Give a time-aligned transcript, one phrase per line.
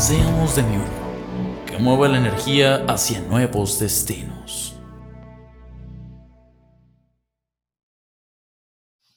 [0.00, 4.74] Seamos de mi uno, que mueva la energía hacia nuevos destinos.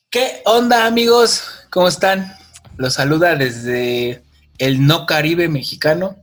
[0.09, 1.45] ¿Qué onda amigos?
[1.69, 2.35] ¿Cómo están?
[2.75, 4.23] Los saluda desde
[4.57, 6.17] el no Caribe mexicano.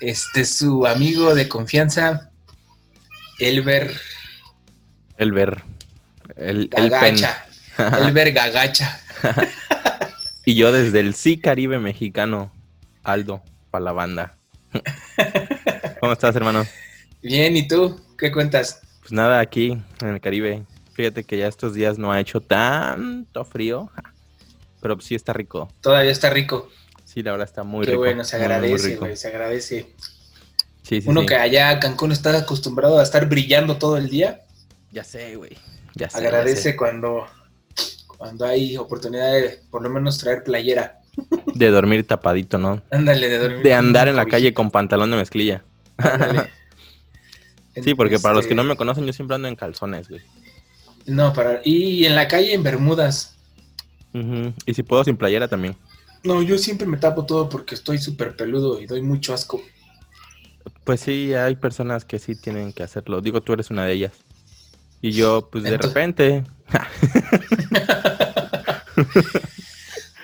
[0.00, 2.30] Este es su amigo de confianza,
[3.40, 3.92] Elber
[5.18, 5.64] Elber.
[6.36, 6.90] El, el pen.
[6.90, 7.46] Gagacha.
[7.98, 9.00] Elber Gagacha.
[10.48, 12.52] Y yo desde el sí Caribe mexicano,
[13.02, 13.42] Aldo,
[13.76, 14.38] para la banda.
[16.00, 16.66] ¿Cómo estás, hermano?
[17.22, 18.00] Bien, ¿y tú?
[18.16, 18.80] ¿Qué cuentas?
[19.00, 20.64] Pues nada, aquí en el Caribe.
[20.94, 23.90] Fíjate que ya estos días no ha hecho tanto frío,
[24.80, 25.70] pero sí está rico.
[25.82, 26.70] Todavía está rico.
[27.04, 28.00] Sí, la verdad está muy Qué rico.
[28.04, 29.94] bueno, se agradece, güey, se agradece.
[30.82, 31.26] Sí, sí, Uno sí.
[31.26, 34.40] que allá Cancún está acostumbrado a estar brillando todo el día,
[34.90, 35.58] Ya sé, güey.
[35.94, 36.22] Ya sé.
[36.22, 36.76] ya agradece sé.
[36.76, 37.26] cuando,
[38.06, 41.00] cuando hay oportunidad de por lo menos traer playera.
[41.54, 42.82] De dormir tapadito, ¿no?
[42.90, 43.62] Ándale, de dormir.
[43.62, 45.64] De andar en la calle con pantalón de mezclilla.
[45.96, 46.50] Ándale.
[47.84, 50.22] Sí, porque para los que no me conocen, yo siempre ando en calzones, güey.
[51.04, 51.60] No, para.
[51.62, 53.36] Y en la calle en Bermudas.
[54.64, 55.76] Y si puedo sin playera también.
[56.24, 59.62] No, yo siempre me tapo todo porque estoy súper peludo y doy mucho asco.
[60.84, 63.20] Pues sí, hay personas que sí tienen que hacerlo.
[63.20, 64.12] Digo, tú eres una de ellas.
[65.02, 66.44] Y yo, pues de repente,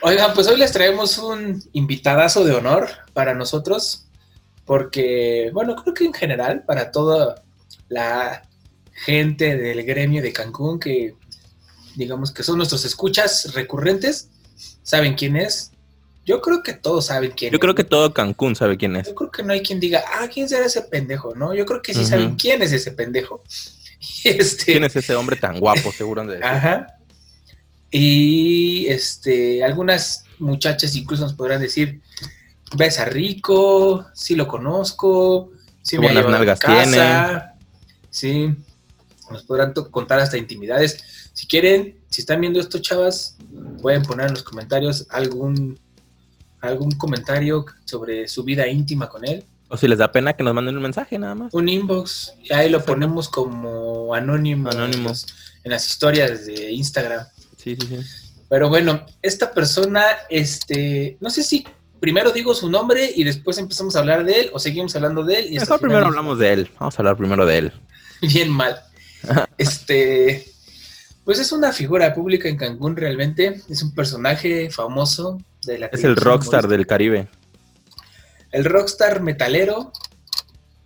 [0.04, 4.08] Oigan, pues hoy les traemos un invitadazo de honor para nosotros,
[4.64, 7.44] porque, bueno, creo que en general, para toda
[7.88, 8.42] la
[8.92, 11.14] gente del gremio de Cancún, que
[11.94, 14.28] digamos que son nuestros escuchas recurrentes,
[14.82, 15.70] saben quién es.
[16.26, 17.60] Yo creo que todos saben quién yo es.
[17.60, 19.06] creo que todo Cancún sabe quién es.
[19.06, 21.32] Yo creo que no hay quien diga, ah, ¿quién será ese pendejo?
[21.36, 23.42] No, yo creo que sí saben quién es ese pendejo.
[24.24, 26.26] Este, ¿Quién es ese hombre tan guapo, seguro?
[26.42, 26.98] Ajá.
[27.92, 32.00] Y este, algunas muchachas incluso nos podrán decir,
[32.74, 37.54] besa rico, sí lo conozco, sí me buenas a nalgas casa.
[38.08, 38.54] Sí,
[39.30, 41.30] nos podrán contar hasta intimidades.
[41.34, 43.36] Si quieren, si están viendo esto, chavas,
[43.80, 45.78] pueden poner en los comentarios algún
[46.62, 49.44] algún comentario sobre su vida íntima con él.
[49.68, 51.52] O si les da pena que nos manden un mensaje nada más.
[51.52, 55.12] Un inbox, y ahí lo ponemos como anónimo, Anónimo.
[55.64, 57.26] En las historias de Instagram.
[57.62, 57.96] Sí, sí, sí.
[58.48, 61.64] Pero bueno, esta persona, este, no sé si
[62.00, 65.38] primero digo su nombre y después empezamos a hablar de él o seguimos hablando de
[65.38, 65.46] él.
[65.52, 66.70] Y Mejor primero hablamos de él.
[66.80, 67.72] Vamos a hablar primero de él.
[68.20, 68.82] Bien mal.
[69.56, 70.52] Este,
[71.24, 73.62] pues es una figura pública en Cancún realmente.
[73.70, 77.28] Es un personaje famoso de la Es el rockstar del Caribe.
[78.50, 79.92] El rockstar metalero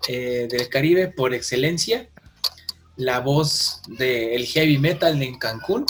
[0.07, 2.09] eh, del Caribe por excelencia.
[2.97, 5.87] La voz del heavy metal en Cancún.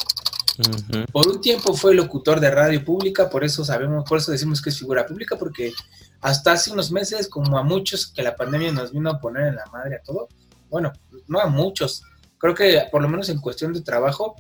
[1.13, 4.71] Por un tiempo fue locutor de radio pública, por eso sabemos, por eso decimos que
[4.71, 5.73] es figura pública, porque
[6.21, 9.57] hasta hace unos meses, como a muchos que la pandemia nos vino a poner en
[9.57, 10.29] la madre a todo,
[10.69, 10.93] bueno,
[11.29, 12.03] no a muchos,
[12.39, 14.37] creo que por lo menos en cuestión de trabajo,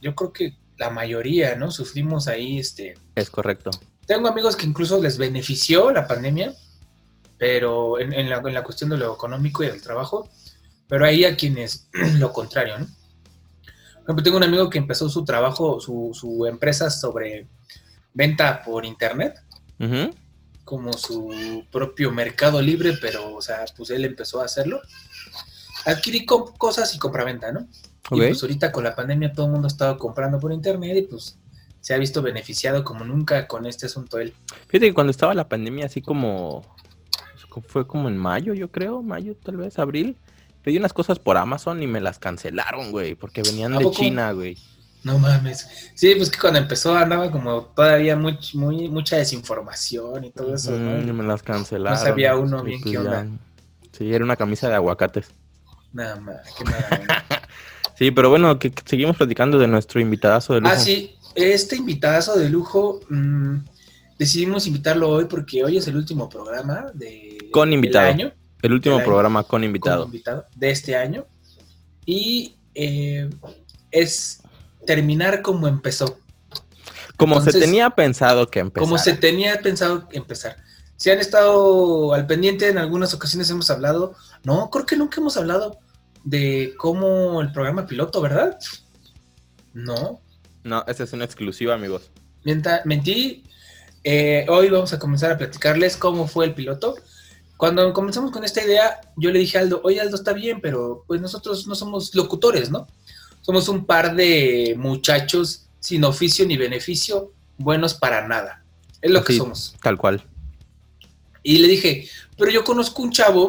[0.00, 1.70] yo creo que la mayoría, ¿no?
[1.70, 3.70] Sufrimos ahí, este, Es correcto.
[4.06, 6.54] tengo amigos que incluso les benefició la pandemia,
[7.36, 10.30] pero en, en la, en la cuestión de lo económico y del trabajo,
[10.88, 12.86] pero hay a quienes lo contrario, ¿no?
[14.08, 17.46] Ejemplo, tengo un amigo que empezó su trabajo, su, su empresa sobre
[18.14, 19.34] venta por internet,
[20.64, 24.80] como su propio mercado libre, pero, o sea, pues él empezó a hacerlo.
[25.84, 27.60] Adquirí co- cosas y compraventa, ¿no?
[27.60, 31.02] Y pues ahorita con la pandemia todo el mundo ha estado comprando por internet y
[31.02, 31.38] pues
[31.80, 34.32] se ha visto beneficiado como nunca con este asunto él.
[34.68, 36.64] Fíjate que cuando estaba la pandemia, así como.
[37.66, 39.02] Fue como en mayo, yo creo.
[39.02, 40.16] Mayo, tal vez, abril.
[40.68, 43.14] Pedí unas cosas por Amazon y me las cancelaron, güey.
[43.14, 43.96] Porque venían ¿A de poco?
[43.96, 44.54] China, güey.
[45.02, 45.66] No mames.
[45.94, 50.72] Sí, pues que cuando empezó andaba como todavía muy, muy, mucha desinformación y todo eso,
[50.72, 51.14] Mm, ¿no?
[51.14, 51.98] me las cancelaron.
[51.98, 53.26] No sabía uno bien pues qué onda.
[53.96, 55.30] Sí, era una camisa de aguacates.
[55.94, 57.24] Nada más, qué onda.
[57.96, 60.74] Sí, pero bueno, que, que seguimos platicando de nuestro invitadazo de lujo.
[60.74, 63.56] Ah, sí, este invitadazo de lujo, mm,
[64.18, 68.32] decidimos invitarlo hoy porque hoy es el último programa de, Con del año,
[68.62, 70.10] El último programa con con invitado.
[70.54, 71.26] de este año.
[72.04, 73.28] Y eh,
[73.90, 74.40] es
[74.86, 76.18] terminar como empezó.
[77.16, 78.84] Como se tenía pensado que empezara.
[78.84, 80.56] Como se tenía pensado empezar.
[80.96, 84.14] si han estado al pendiente, en algunas ocasiones hemos hablado,
[84.44, 85.78] no, creo que nunca hemos hablado
[86.24, 88.58] de cómo el programa piloto, ¿verdad?
[89.74, 90.20] No.
[90.64, 92.10] No, esa es una exclusiva, amigos.
[92.44, 93.44] Mienta- mentí.
[94.04, 96.94] Eh, hoy vamos a comenzar a platicarles cómo fue el piloto.
[97.58, 101.04] Cuando comenzamos con esta idea, yo le dije a Aldo, oye Aldo, está bien, pero
[101.08, 102.86] pues nosotros no somos locutores, ¿no?
[103.40, 108.64] Somos un par de muchachos sin oficio ni beneficio, buenos para nada.
[109.02, 109.74] Es lo que somos.
[109.82, 110.24] Tal cual.
[111.42, 113.48] Y le dije, pero yo conozco un chavo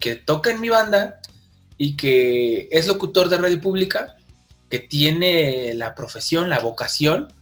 [0.00, 1.20] que toca en mi banda
[1.78, 4.16] y que es locutor de radio pública,
[4.68, 7.32] que tiene la profesión, la vocación.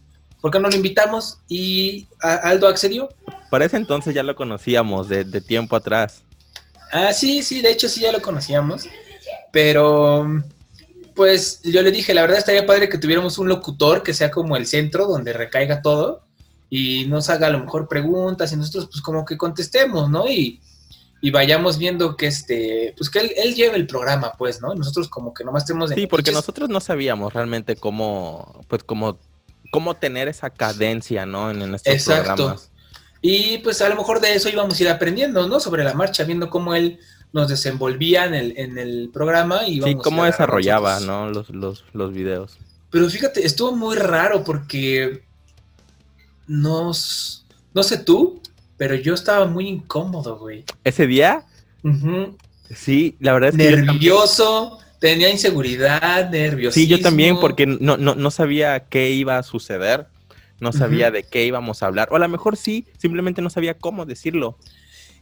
[0.43, 1.37] ¿Por qué no lo invitamos?
[1.47, 3.07] Y Aldo accedió.
[3.49, 6.21] Para ese entonces ya lo conocíamos de, de tiempo atrás.
[6.91, 8.83] Ah, sí, sí, de hecho sí ya lo conocíamos.
[9.53, 10.43] Pero,
[11.15, 14.57] pues yo le dije, la verdad estaría padre que tuviéramos un locutor que sea como
[14.57, 16.23] el centro donde recaiga todo
[16.69, 20.27] y nos haga a lo mejor preguntas y nosotros pues como que contestemos, ¿no?
[20.27, 20.59] Y,
[21.21, 24.75] y vayamos viendo que este, pues que él, él lleve el programa, pues, ¿no?
[24.75, 25.91] Nosotros como que nomás tenemos...
[25.91, 29.17] Sí, porque nosotros no sabíamos realmente cómo, pues cómo,
[29.73, 31.49] cómo tener esa cadencia, ¿no?
[31.49, 32.35] En, en estos Exacto.
[32.35, 32.69] programas.
[33.23, 35.59] Y pues a lo mejor de eso íbamos a ir aprendiendo, ¿no?
[35.59, 36.99] Sobre la marcha, viendo cómo él
[37.31, 40.99] nos desenvolvía en el, en el programa y Sí, cómo desarrollaba.
[40.99, 41.31] ¿no?
[41.31, 42.59] Los, los, los videos.
[42.91, 45.23] Pero fíjate, estuvo muy raro porque
[46.45, 48.39] nos, no sé tú,
[48.77, 50.65] pero yo estaba muy incómodo, güey.
[50.83, 51.45] Ese día,
[52.75, 56.75] sí, la verdad es que Nervioso, tenía inseguridad, nervioso.
[56.75, 60.07] Sí, yo también, porque no, no, no sabía qué iba a suceder,
[60.61, 63.73] no sabía de qué íbamos a hablar, o a lo mejor sí, simplemente no sabía
[63.73, 64.57] cómo decirlo.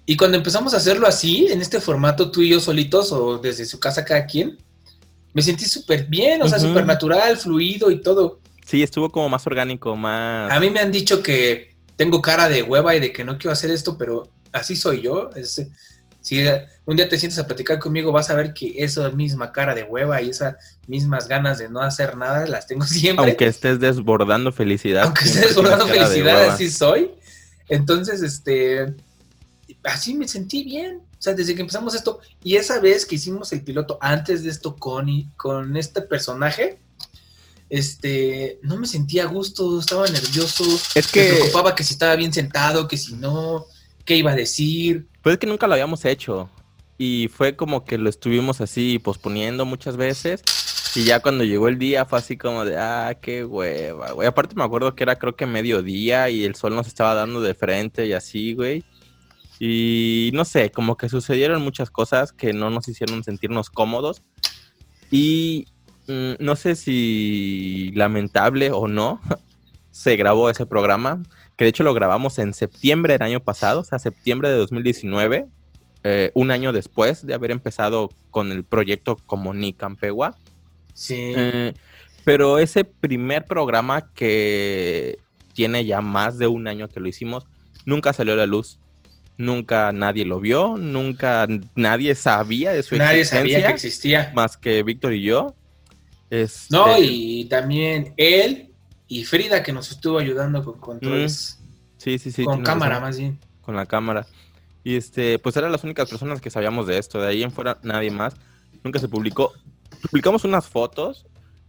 [0.06, 3.66] Y cuando empezamos a hacerlo así, en este formato tú y yo solitos o desde
[3.66, 4.60] su casa cada quien,
[5.33, 6.68] me sentí súper bien, o sea, Ujú.
[6.68, 8.39] súper natural, fluido y todo.
[8.63, 10.51] Sí, estuvo como más orgánico, más...
[10.51, 13.54] A mí me han dicho que tengo cara de hueva y de que no quiero
[13.54, 15.31] hacer esto, pero así soy yo.
[15.36, 15.66] Es-
[16.21, 16.45] si
[16.85, 19.83] un día te sientes a platicar conmigo, vas a ver que esa misma cara de
[19.83, 20.56] hueva y esas
[20.88, 23.25] mismas ganas de no hacer nada las tengo siempre.
[23.25, 25.03] Aunque estés desbordando felicidad.
[25.03, 27.12] Aunque estés guardando tienes cara de felicidad, así soy.
[27.68, 28.94] Entonces, este,
[29.83, 30.97] así me sentí bien.
[30.97, 34.50] O sea, desde que empezamos esto, y esa vez que hicimos el piloto antes de
[34.50, 35.07] esto con,
[35.38, 36.79] con este personaje,
[37.69, 40.63] este, no me sentía a gusto, estaba nervioso,
[40.94, 43.65] Es me que, preocupaba que si estaba bien sentado, que si no,
[44.03, 45.07] qué iba a decir.
[45.21, 46.50] Pues es que nunca lo habíamos hecho.
[46.97, 50.44] Y fue como que lo estuvimos así posponiendo muchas veces.
[50.95, 54.27] Y ya cuando llegó el día fue así como de, ah, qué hueva, güey.
[54.27, 57.53] Aparte me acuerdo que era creo que mediodía y el sol nos estaba dando de
[57.53, 58.83] frente y así, güey.
[59.59, 64.23] Y no sé, como que sucedieron muchas cosas que no nos hicieron sentirnos cómodos.
[65.12, 65.68] Y
[66.07, 69.21] mm, no sé si lamentable o no,
[69.91, 71.21] se grabó ese programa,
[71.62, 75.46] que de hecho lo grabamos en septiembre del año pasado, o sea, septiembre de 2019,
[76.04, 80.36] eh, un año después de haber empezado con el proyecto como Ni Campegua.
[80.96, 81.34] Sí.
[81.36, 81.75] Eh,
[82.24, 85.19] pero ese primer programa que
[85.54, 87.46] tiene ya más de un año que lo hicimos,
[87.86, 88.80] nunca salió a la luz.
[89.38, 94.31] Nunca nadie lo vio, nunca nadie sabía de su Nadie sabía existencia, que existía.
[94.34, 95.54] más que Víctor y yo.
[96.31, 98.72] Este, No, y también él
[99.12, 101.60] y Frida que nos estuvo ayudando con controles,
[102.02, 103.40] sí, sí, sí, con cámara razón, más bien.
[103.62, 104.28] con la cámara.
[104.84, 107.22] Y este, pues eran las únicas personas que sabíamos de esto.
[107.22, 108.34] De ahí en fuera nadie más.
[108.84, 109.54] Nunca se publicó.
[110.10, 111.26] Publicamos unas fotos,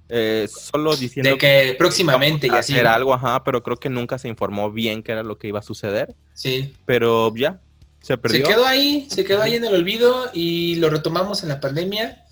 [0.08, 2.72] eh, solo diciendo De que próximamente y así.
[2.72, 5.58] hacer algo, ajá, pero creo que nunca se informó bien qué era lo que iba
[5.58, 6.14] a suceder.
[6.32, 6.74] Sí.
[6.86, 7.60] Pero ya,
[8.00, 8.46] se Se perdió.
[8.46, 12.24] quedó ahí, se quedó ahí en el olvido y lo retomamos en la pandemia.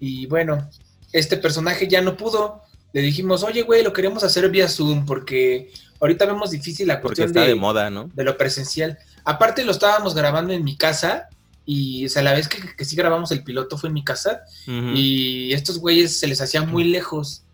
[0.00, 0.68] Y bueno,
[1.12, 2.62] este personaje ya no pudo.
[2.94, 5.70] Le dijimos, oye, güey, lo queremos hacer vía Zoom porque
[6.02, 8.10] ahorita vemos difícil la cuestión está de, de moda, ¿no?
[8.12, 8.98] de lo presencial.
[9.24, 11.28] Aparte lo estábamos grabando en mi casa
[11.64, 14.42] y o sea, la vez que, que sí grabamos el piloto fue en mi casa
[14.66, 17.44] y estos güeyes se les hacía muy lejos.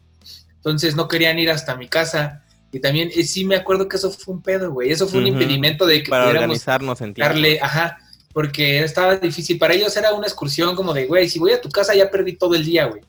[0.57, 2.43] Entonces no querían ir hasta mi casa.
[2.73, 4.90] Y también eh, sí me acuerdo que eso fue un pedo, güey.
[4.90, 7.33] Eso fue un impedimento de que Para pudiéramos organizarnos en tiempo.
[7.33, 7.99] darle, ajá,
[8.33, 9.59] porque estaba difícil.
[9.59, 12.35] Para ellos era una excursión como de, güey, si voy a tu casa ya perdí
[12.37, 13.02] todo el día, güey.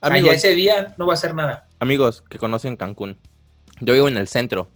[0.00, 1.66] Amigos, ese día no va a hacer nada.
[1.80, 3.18] amigos que conocen Cancún.
[3.80, 4.68] Yo vivo en el centro.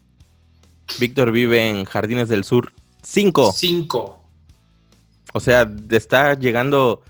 [0.99, 3.53] Víctor vive en Jardines del Sur 5.
[3.53, 4.23] Cinco.
[5.33, 7.03] O sea, está llegando.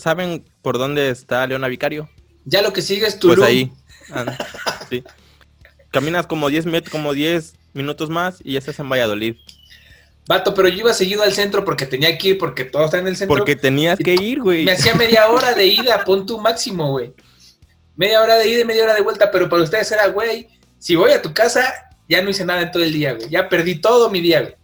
[0.00, 2.08] ¿Saben por dónde está Leona Vicario?
[2.44, 3.36] Ya lo que sigue es Tulum.
[3.36, 3.72] Pues ahí.
[4.10, 4.36] Ah,
[4.90, 5.02] sí.
[5.90, 9.36] Caminas como 10 metros, como 10 minutos más y ya estás en Valladolid.
[10.28, 13.06] Vato, pero yo iba seguido al centro porque tenía que ir porque todo está en
[13.06, 13.36] el centro.
[13.36, 14.64] Porque tenías que ir, güey.
[14.64, 17.14] Me hacía media hora de ida, pon tu máximo, güey.
[17.94, 20.94] Media hora de ida y media hora de vuelta, pero para ustedes era, güey, si
[20.94, 21.72] voy a tu casa,
[22.08, 23.28] ya no hice nada en todo el día, güey.
[23.28, 24.54] Ya perdí todo mi día, güey.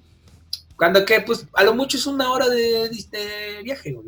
[0.77, 4.07] Cuando que, pues, a lo mucho es una hora de, de viaje, güey.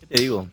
[0.00, 0.48] ¿Qué te digo?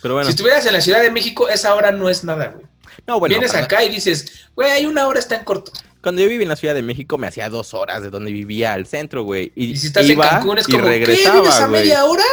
[0.00, 0.26] Pero bueno.
[0.26, 2.66] Si estuvieras en la Ciudad de México, esa hora no es nada, güey.
[3.06, 5.72] No, bueno, Vienes acá y dices, güey, hay una hora está en corto.
[6.02, 8.72] Cuando yo viví en la Ciudad de México me hacía dos horas de donde vivía
[8.72, 9.52] al centro, güey.
[9.54, 10.98] Y, Y si estás iba en Cancún es como, ¿qué?
[10.98, 12.24] ¿Vives a media hora?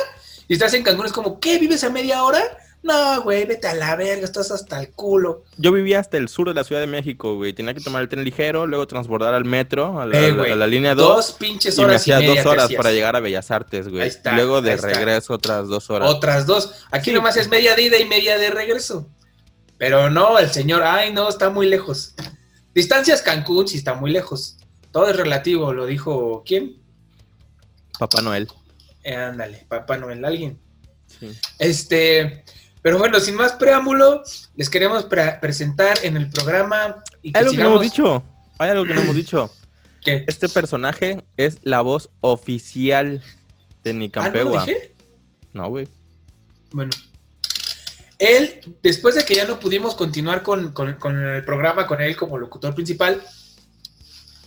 [0.48, 1.60] Y estás en Cancún es como, ¿qué?
[1.60, 2.42] ¿Vives a media hora?
[2.82, 5.44] No, güey, vete a la verga, estás hasta el culo.
[5.58, 7.52] Yo vivía hasta el sur de la Ciudad de México, güey.
[7.52, 10.34] Tenía que tomar el tren ligero, luego transbordar al metro, a la, Eh, a la-
[10.36, 11.08] güey, a la línea 2.
[11.16, 13.90] Dos pinches Y me horas y, hacía media dos horas para llegar a Bellas Artes,
[13.90, 14.04] güey.
[14.04, 14.88] Ahí está, luego de ahí está.
[14.88, 16.10] regreso otras dos horas.
[16.10, 16.86] Otras dos.
[16.92, 17.16] Aquí Sí.
[17.16, 19.08] nomás es media de ida y media de regreso.
[19.78, 22.16] Pero no, el señor, ay, no, está muy lejos.
[22.74, 24.58] Distancias Cancún sí está muy lejos.
[24.92, 26.78] Todo es relativo, lo dijo quién.
[28.00, 28.48] Papá Noel.
[29.04, 30.60] Eh, ándale, Papá Noel, alguien.
[31.20, 31.32] Sí.
[31.58, 32.44] Este,
[32.82, 34.24] pero bueno, sin más preámbulo,
[34.56, 38.24] les queremos pre- presentar en el programa y que Hay algo que no hemos dicho.
[38.58, 39.52] Hay algo que no hemos dicho.
[40.04, 40.24] ¿Qué?
[40.28, 43.22] Este personaje es la voz oficial
[43.84, 44.66] de Ah, ¿no Nicampegua.
[44.66, 44.96] dije?
[45.54, 45.88] no, güey.
[46.72, 46.92] Bueno.
[48.18, 52.16] Él, después de que ya no pudimos continuar con, con- con el programa con él
[52.18, 53.22] como locutor principal,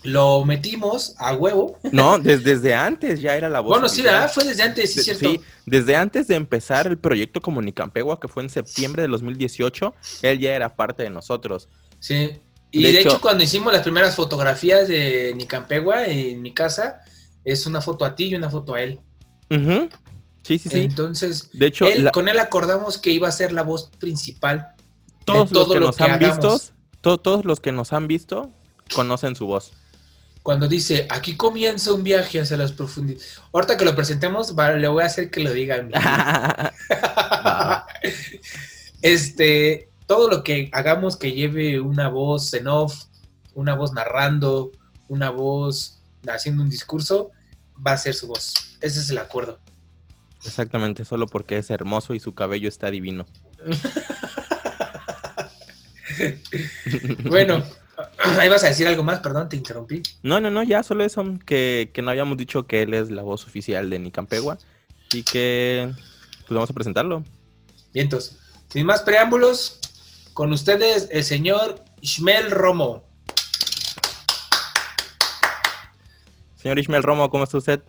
[0.04, 1.78] lo metimos a huevo.
[1.92, 4.02] No, des- desde antes ya era la voz Bueno, sí.
[4.02, 4.30] ¿verdad?
[4.32, 5.30] Fue desde antes, sí, De- cierto.
[5.30, 9.94] sí, desde antes de empezar el proyecto como Nicampegua, que fue en septiembre de 2018,
[10.22, 11.68] él ya era parte de nosotros.
[12.00, 12.40] Sí.
[12.70, 17.00] Y De de, hecho, hecho- cuando hicimos las primeras fotografías de Nicampegua en mi casa,
[17.44, 18.98] es una foto a ti y una foto a él.
[20.42, 20.80] Sí, sí, sí.
[20.80, 24.68] Entonces, De hecho, él- la- con él acordamos que iba a ser la voz principal.
[25.24, 26.36] todos de los todo que lo nos que han hagamos.
[26.38, 28.50] visto, to- todos los que nos han visto
[28.92, 29.72] conocen su voz.
[30.42, 33.38] Cuando dice, aquí comienza un viaje hacia las profundidades.
[33.52, 35.76] Ahorita que lo presentemos, va- le voy a hacer que lo diga.
[35.76, 35.92] a mí.
[35.92, 37.86] Va.
[39.02, 43.04] este, todo lo que hagamos que lleve una voz en off,
[43.54, 44.72] una voz narrando,
[45.08, 47.30] una voz haciendo un discurso,
[47.84, 48.54] va a ser su voz.
[48.80, 49.60] Ese es el acuerdo.
[50.44, 53.26] Exactamente, solo porque es hermoso y su cabello está divino.
[57.24, 57.64] Bueno,
[58.38, 60.02] ahí vas a decir algo más, perdón, te interrumpí.
[60.22, 63.22] No, no, no, ya solo eso, que, que no habíamos dicho que él es la
[63.22, 64.58] voz oficial de Nicampegua
[65.12, 65.90] y que
[66.40, 67.24] pues vamos a presentarlo.
[67.92, 69.78] Bien, entonces, sin más preámbulos,
[70.32, 73.04] con ustedes el señor Ishmael Romo.
[76.56, 77.82] Señor Ishmael Romo, ¿cómo está usted?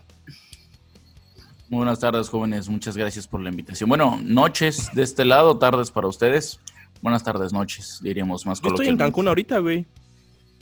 [1.69, 2.69] Muy buenas tardes, jóvenes.
[2.69, 3.87] Muchas gracias por la invitación.
[3.87, 6.59] Bueno, noches de este lado, tardes para ustedes.
[7.01, 8.97] Buenas tardes, noches, diríamos más Yo estoy en.
[8.97, 9.85] Cancún ahorita, güey.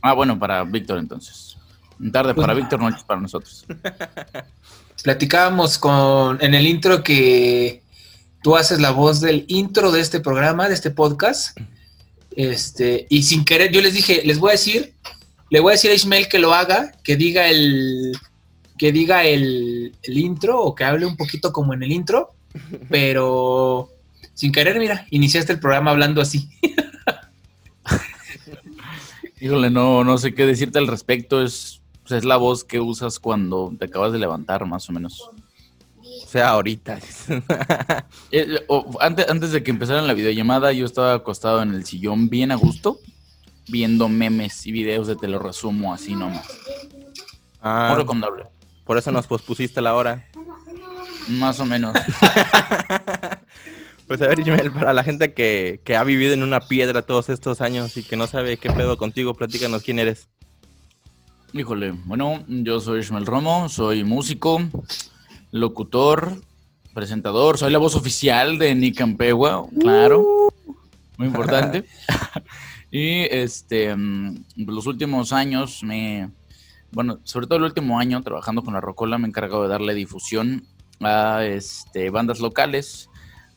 [0.01, 1.57] Ah, bueno, para Víctor entonces.
[2.11, 3.65] Tarde para Víctor, noches para nosotros.
[5.03, 7.83] Platicábamos con en el intro que
[8.41, 11.57] tú haces la voz del intro de este programa, de este podcast.
[12.35, 14.93] Este, y sin querer, yo les dije, les voy a decir,
[15.49, 18.17] le voy a decir a Ismael que lo haga, que diga el
[18.77, 22.33] que diga el, el intro o que hable un poquito como en el intro,
[22.89, 23.91] pero
[24.33, 26.49] sin querer, mira, iniciaste el programa hablando así.
[29.41, 31.41] Híjole, no, no sé qué decirte al respecto.
[31.43, 35.29] Es, pues, es la voz que usas cuando te acabas de levantar, más o menos.
[36.23, 36.99] O sea, ahorita.
[38.33, 42.29] Eh, o- antes, antes de que empezara la videollamada, yo estaba acostado en el sillón
[42.29, 42.97] bien a gusto,
[43.67, 46.47] viendo memes y videos de te lo resumo así nomás.
[47.61, 48.45] Ah, Muy recomendable.
[48.85, 50.25] por eso nos pospusiste la hora.
[51.27, 51.93] Más o menos.
[54.11, 57.29] Pues a ver, Ishmael, para la gente que, que ha vivido en una piedra todos
[57.29, 60.27] estos años y que no sabe qué pedo contigo, platícanos quién eres.
[61.53, 64.61] Híjole, bueno, yo soy Ishmael Romo, soy músico,
[65.51, 66.41] locutor,
[66.93, 70.53] presentador, soy la voz oficial de Nicampegua, claro,
[71.15, 71.85] muy importante.
[72.91, 76.29] y este, mm, los últimos años me,
[76.91, 79.93] bueno, sobre todo el último año trabajando con la Rocola me he encargado de darle
[79.93, 80.65] difusión
[80.99, 83.07] a este, bandas locales,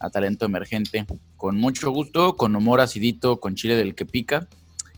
[0.04, 1.06] a talento emergente,
[1.36, 4.46] con mucho gusto, con humor acidito, con chile del que pica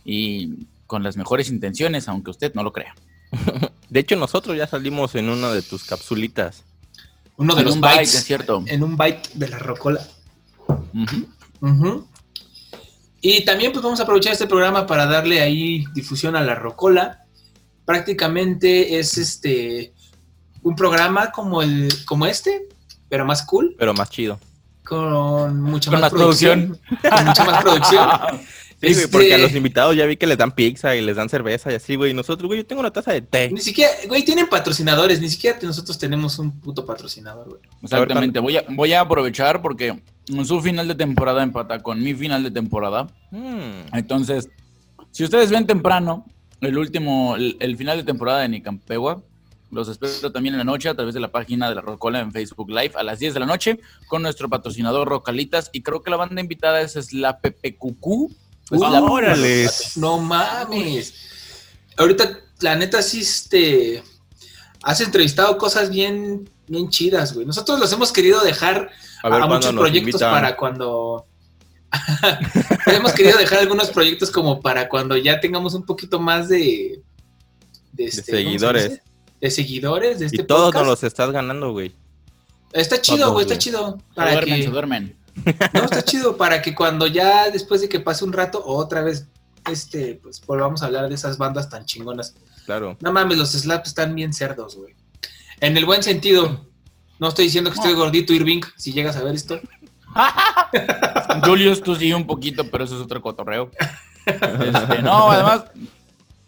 [0.05, 2.95] y con las mejores intenciones, aunque usted no lo crea.
[3.91, 6.65] De hecho, nosotros ya salimos en una de tus capsulitas.
[7.37, 8.65] Uno de En los un bike, bytes, es cierto.
[8.67, 10.01] en un byte de la rocola.
[11.61, 12.07] Ujú.
[13.21, 17.25] Y también pues vamos a aprovechar este programa para darle ahí difusión a la Rocola.
[17.85, 19.93] Prácticamente es este
[20.63, 22.69] un programa como el como este,
[23.09, 24.39] pero más cool, Pero más chido.
[24.87, 28.09] Con mucha Con más, más producción, con mucha más producción.
[28.79, 31.17] Sí, güey, Este, porque a los invitados ya vi que les dan pizza y les
[31.17, 32.11] dan cerveza y así, güey.
[32.11, 33.51] Y nosotros, güey, yo tengo una taza de té.
[33.51, 37.61] Ni siquiera, güey, tienen patrocinadores, ni siquiera nosotros tenemos un puto patrocinador, güey.
[37.83, 38.39] Exactamente.
[38.39, 39.99] Voy a, voy a aprovechar porque
[40.45, 43.07] su final de temporada empata con mi final de temporada.
[43.31, 44.51] Mm, Entonces,
[45.11, 46.27] si ustedes ven temprano
[46.61, 49.23] el último, el, el final de temporada de Nicampegua,
[49.77, 52.33] Los espero también en la noche a través de la página de la Rocola en
[52.33, 53.79] Facebook Live a las 10 de la noche
[54.09, 55.69] con nuestro patrocinador Rocalitas.
[55.73, 58.35] Y creo que la banda invitada es la Pepe Cucú.
[58.69, 59.69] Pues Uh, la- órale.
[59.97, 61.15] No mames.
[61.97, 64.03] Ahorita, la neta, sí, este.
[64.83, 67.47] Has entrevistado cosas bien, bien chidas, güey.
[67.47, 68.91] Nosotros los hemos querido dejar
[69.23, 70.33] A ver a cuándo muchos proyectos invitan.
[70.33, 71.27] para cuando.
[72.87, 77.03] hemos querido dejar algunos proyectos como para cuando ya tengamos un poquito más de.
[77.93, 79.01] De, este, ¿cómo se seguidores.
[79.41, 80.85] De seguidores de este Y todos podcast.
[80.85, 81.95] nos los estás ganando, güey.
[82.73, 83.99] Está chido, güey, está chido.
[84.09, 84.63] Se Para duermen, que...
[84.65, 85.17] se duermen.
[85.75, 89.27] No, está chido para que cuando ya después de que pase un rato, otra vez,
[89.71, 92.35] este, pues volvamos a hablar de esas bandas tan chingonas.
[92.65, 92.97] Claro.
[93.01, 94.95] No mames, los slaps están bien cerdos, güey.
[95.61, 96.67] En el buen sentido.
[97.19, 97.99] No estoy diciendo que estoy No.
[97.99, 99.61] gordito, Irving, si llegas a ver esto.
[101.45, 103.71] Julius, tú sí un poquito, pero eso es otro cotorreo.
[104.27, 105.65] Este, no, además,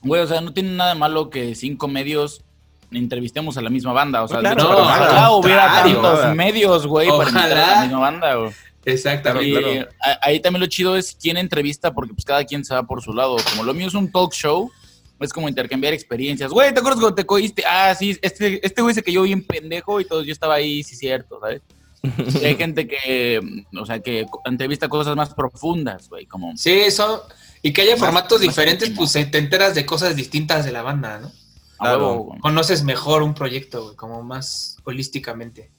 [0.03, 2.43] güey, o sea, no tiene nada de malo que cinco medios
[2.91, 4.23] entrevistemos a la misma banda.
[4.23, 7.83] O sea, Claro, de hecho, no, ojalá hubiera tantos medios, güey, para invitar a la
[7.83, 8.53] misma banda, güey.
[8.85, 9.49] Exactamente.
[9.49, 9.89] Y claro.
[10.23, 13.13] ahí también lo chido es quién entrevista, porque pues cada quien se va por su
[13.13, 13.37] lado.
[13.51, 14.71] Como lo mío es un talk show,
[15.21, 16.51] es como intercambiar experiencias.
[16.51, 17.65] Güey, ¿te acuerdas cuando te cogiste?
[17.67, 20.97] Ah, sí, este, este güey se cayó bien pendejo y todo, yo estaba ahí, sí,
[20.97, 21.61] cierto, ¿sabes?
[22.41, 23.41] Y hay gente que,
[23.77, 26.57] o sea, que entrevista cosas más profundas, güey, como...
[26.57, 27.27] Sí, eso.
[27.61, 31.19] Y que haya formatos más diferentes, pues te enteras de cosas distintas de la banda,
[31.19, 31.33] ¿no?
[31.79, 32.09] Claro.
[32.13, 32.37] huevo.
[32.41, 35.71] Conoces mejor un proyecto, güey, como más holísticamente.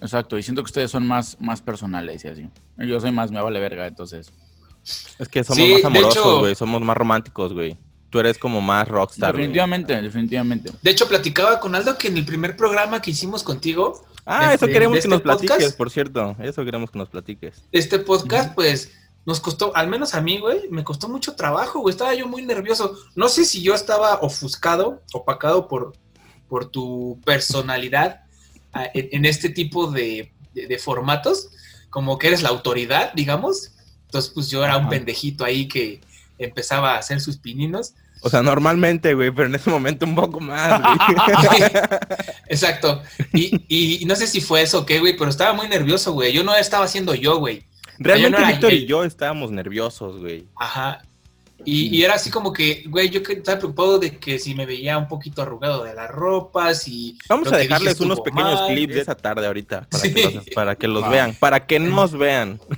[0.00, 2.48] Exacto, y siento que ustedes son más, más personales y así.
[2.76, 4.30] Yo soy más, me vale verga, entonces.
[5.18, 6.54] Es que somos Sí, más amorosos, güey.
[6.54, 7.76] Somos más románticos, güey.
[8.10, 9.42] Tú eres como más rockstar, güey.
[9.42, 10.70] definitivamente, definitivamente.
[10.80, 14.54] De hecho, platicaba con Aldo que en el primer programa que hicimos contigo, Ah, de-
[14.54, 15.76] eso de- queremos de que este nos platiques, podcast.
[15.76, 16.36] por cierto.
[16.38, 17.62] Eso queremos que nos platiques.
[17.72, 18.92] este podcast, pues
[19.28, 21.92] nos costó, al menos a mí, güey, me costó mucho trabajo, güey.
[21.92, 22.96] Estaba yo muy nervioso.
[23.14, 25.92] No sé si yo estaba ofuscado, opacado por,
[26.48, 28.22] por tu personalidad
[28.72, 31.50] ah, en, en este tipo de, de- de formatos,
[31.90, 33.72] como que eres la autoridad, digamos.
[34.06, 36.00] Entonces, pues yo era un pendejito ahí que
[36.38, 37.92] empezaba a hacer sus pininos.
[38.22, 41.60] O sea, normalmente, güey, pero en ese momento un poco más, güey.
[42.48, 43.02] Exacto.
[43.34, 46.12] Y, y- y no sé si fue eso o qué, güey, pero estaba muy nervioso,
[46.12, 46.32] güey.
[46.32, 47.66] Yo no estaba haciendo yo, güey.
[47.98, 50.46] Realmente no Víctor y yo estábamos nerviosos, güey.
[50.56, 51.02] Ajá.
[51.64, 54.64] Y, y era así como que, güey, yo que estaba preocupado de que si me
[54.64, 57.18] veía un poquito arrugado de las ropas y...
[57.28, 58.68] Vamos a dejarles unos pequeños mal.
[58.72, 60.14] clips de esa tarde ahorita para, Sí.
[60.14, 61.10] que, los, para que los Wow.
[61.10, 62.60] vean, para que nos vean.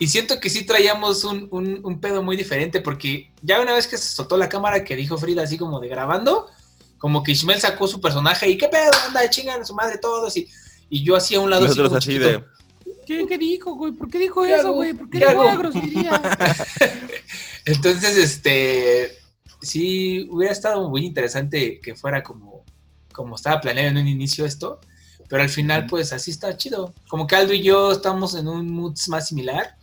[0.00, 3.86] Y siento que sí traíamos un, un- un pedo muy diferente porque ya una vez
[3.86, 6.46] que se soltó la cámara que dijo Frida así como de grabando,
[6.96, 10.34] como que Ishmael sacó su personaje y qué pedo, anda, chingan a su madre todos
[10.38, 10.48] y,
[10.88, 12.46] y yo así a un lado Nosotros como así chiquito.
[13.18, 13.92] ¿Qué, qué dijo, güey?
[13.92, 14.74] ¿Por qué dijo ¿Qué eso, hago?
[14.76, 14.92] güey?
[14.94, 16.22] ¿Por qué ¿Qué dijo una grosería?
[17.64, 19.18] Entonces, este,
[19.60, 22.64] sí, hubiera estado muy interesante que fuera como,
[23.12, 24.80] como estaba planeado en un inicio esto,
[25.28, 26.94] pero al final, pues así está chido.
[27.08, 29.76] Como que Aldo y yo estamos en un mood más similar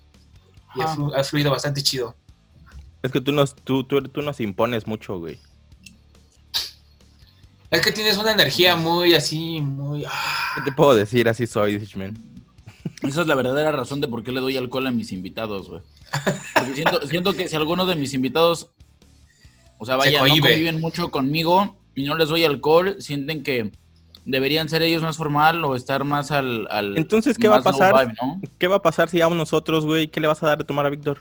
[0.75, 0.95] y ha, Ajá.
[0.95, 2.15] flu- ha fluido bastante chido.
[3.03, 5.37] es que tú nos, tú, tú, tú nos impones mucho, güey.
[7.69, 10.03] Es que tienes una energía muy así, muy...
[10.55, 11.27] ¿Qué te puedo decir?
[11.27, 12.17] Así soy, Dishman.
[13.03, 15.81] Esa es la verdadera razón de por qué le doy alcohol a mis invitados, güey.
[16.55, 18.71] Porque siento, siento que si alguno de mis invitados,
[19.77, 20.49] o sea, Se vaya, no cohíbe.
[20.49, 23.71] conviven mucho conmigo y no les doy alcohol, sienten que
[24.25, 26.67] deberían ser ellos más formal o estar más al...
[26.69, 27.93] al Entonces, ¿qué va a pasar?
[28.07, 28.41] vibe, ¿no?
[28.57, 30.07] ¿Qué va a pasar si vamos nosotros, güey?
[30.07, 31.19] ¿Qué le vas a dar de tomar a Víctor?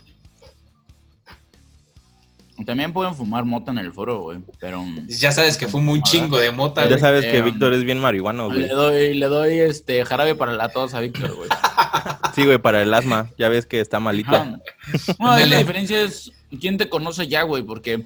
[2.64, 4.82] También pueden fumar mota en el foro, güey, pero...
[5.08, 6.82] ya sabes que fumo un chingo de mota.
[6.82, 7.00] Ya güey.
[7.00, 8.60] sabes que eh, Víctor es bien marihuano, güey.
[8.60, 11.48] Le doy, le doy este jarabe para la tos a Víctor, güey.
[12.34, 13.30] Sí, güey, para el asma.
[13.38, 14.36] Ya ves que está malito.
[14.36, 14.58] Ajá.
[15.18, 18.04] No, ahí la diferencia es quién te conoce ya, güey, porque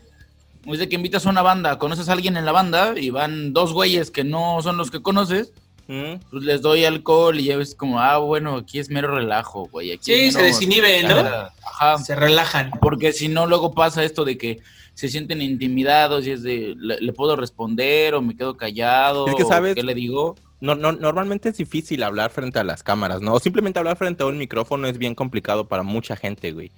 [0.67, 3.53] es de que invitas a una banda, conoces a alguien en la banda y van
[3.53, 5.53] dos güeyes que no son los que conoces,
[5.91, 6.21] ¿Mm?
[6.31, 9.91] pues les doy alcohol y ya ves como, ah, bueno, aquí es mero relajo, güey.
[9.91, 11.17] Aquí Sí, se desinhiben, ¿no?
[11.17, 11.99] Ajá.
[11.99, 12.71] Se relajan.
[12.81, 14.61] Porque si no, luego pasa esto de que
[14.95, 19.27] se sienten intimidados y es de, ¿le, le puedo responder o me quedo callado?
[19.27, 19.75] Es que, ¿sabes?
[19.75, 20.37] ¿Qué le digo?
[20.61, 23.35] No, no, normalmente es difícil hablar frente a las cámaras, ¿no?
[23.35, 26.71] O simplemente hablar frente a un micrófono es bien complicado para mucha gente, güey.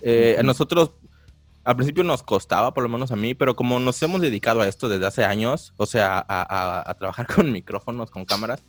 [0.00, 0.90] Eh, a nosotros,
[1.66, 4.68] al principio nos costaba, por lo menos a mí, pero como nos hemos dedicado a
[4.68, 8.62] esto desde hace años, o sea, a, a- a trabajar con micrófonos, con cámaras,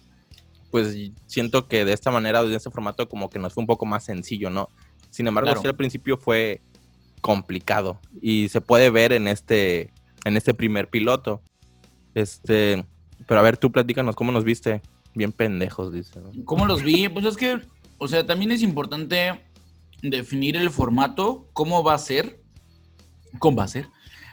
[0.71, 0.95] pues
[1.27, 4.03] siento que de esta manera, de este formato, como que nos fue un poco más
[4.03, 4.67] sencillo, ¿no?
[5.12, 5.62] Sin embargo, Claro.
[5.62, 6.60] sí al principio fue
[7.21, 9.91] complicado y se puede ver en este,
[10.25, 11.41] en este primer piloto.
[12.15, 12.86] Este,
[13.27, 14.81] pero a ver, tú platícanos cómo nos viste.
[15.15, 16.19] Bien pendejos, dice.
[16.19, 16.31] ¿no?
[16.45, 17.10] ¿Cómo los vi?
[17.10, 17.60] Pues es que,
[17.97, 19.41] o sea, también es importante
[20.03, 22.39] definir el formato, cómo va a ser,
[23.59, 23.87] a ser,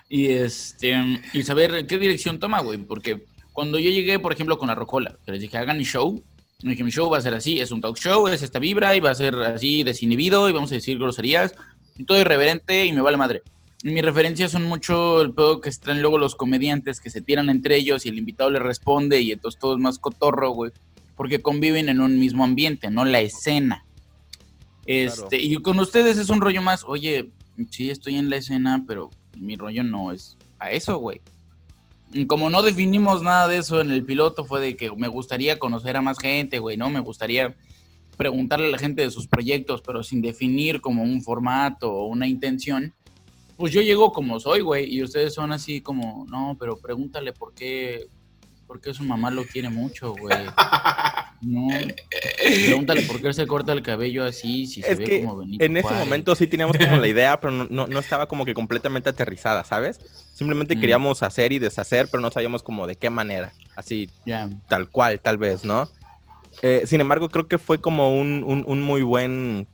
[0.09, 4.67] y este, y saber qué dirección toma, güey, porque Cuando yo llegué, por ejemplo, con
[4.67, 6.25] la Rocola, que les dije, hagan mi show,
[6.65, 8.97] me dije, mi show va a ser así, es un talk show, es esta vibra,
[8.97, 11.55] y va a ser así desinhibido, y vamos a decir groserías,
[11.97, 13.43] y todo irreverente, y me vale madre.
[13.85, 17.49] Y mis referencias son mucho el pedo que traen luego los comediantes que se tiran
[17.51, 20.73] entre ellos y el invitado le responde y entonces todo es más cotorro, güey.
[21.17, 23.85] Porque conviven en un mismo ambiente, no la escena.
[24.87, 27.31] Este, y con ustedes es un rollo más, oye,
[27.71, 31.21] sí estoy en la escena, pero mi rollo no es a eso, güey.
[32.27, 35.97] Como no definimos nada de eso en el piloto, fue de que me gustaría conocer
[35.97, 36.91] a más gente, güey, ¿no?
[36.91, 37.57] Me gustaría
[38.17, 42.29] preguntarle a la gente de sus proyectos, pero sin definir como un formato o una
[42.29, 42.95] intención
[43.57, 47.55] pues yo llego como soy, güey, y ustedes son así como, no, pero pregúntale por
[47.55, 48.09] qué,
[48.67, 50.37] por qué su mamá lo quiere mucho, güey.
[51.41, 51.69] No,
[52.67, 55.77] pregúntale por qué él se corta el cabello así, si se ve como Benito En
[55.77, 59.65] ese momento sí teníamos como la idea, pero no, no, estaba como que completamente aterrizada,
[59.65, 60.01] ¿sabes?
[60.33, 60.81] Simplemente mm.
[60.81, 64.09] queríamos hacer y deshacer, pero no sabíamos como de qué manera, así,
[64.69, 65.89] tal cual, tal vez, ¿no?
[66.63, 69.67] Eh, sin embargo, creo que fue como un, un, un muy buen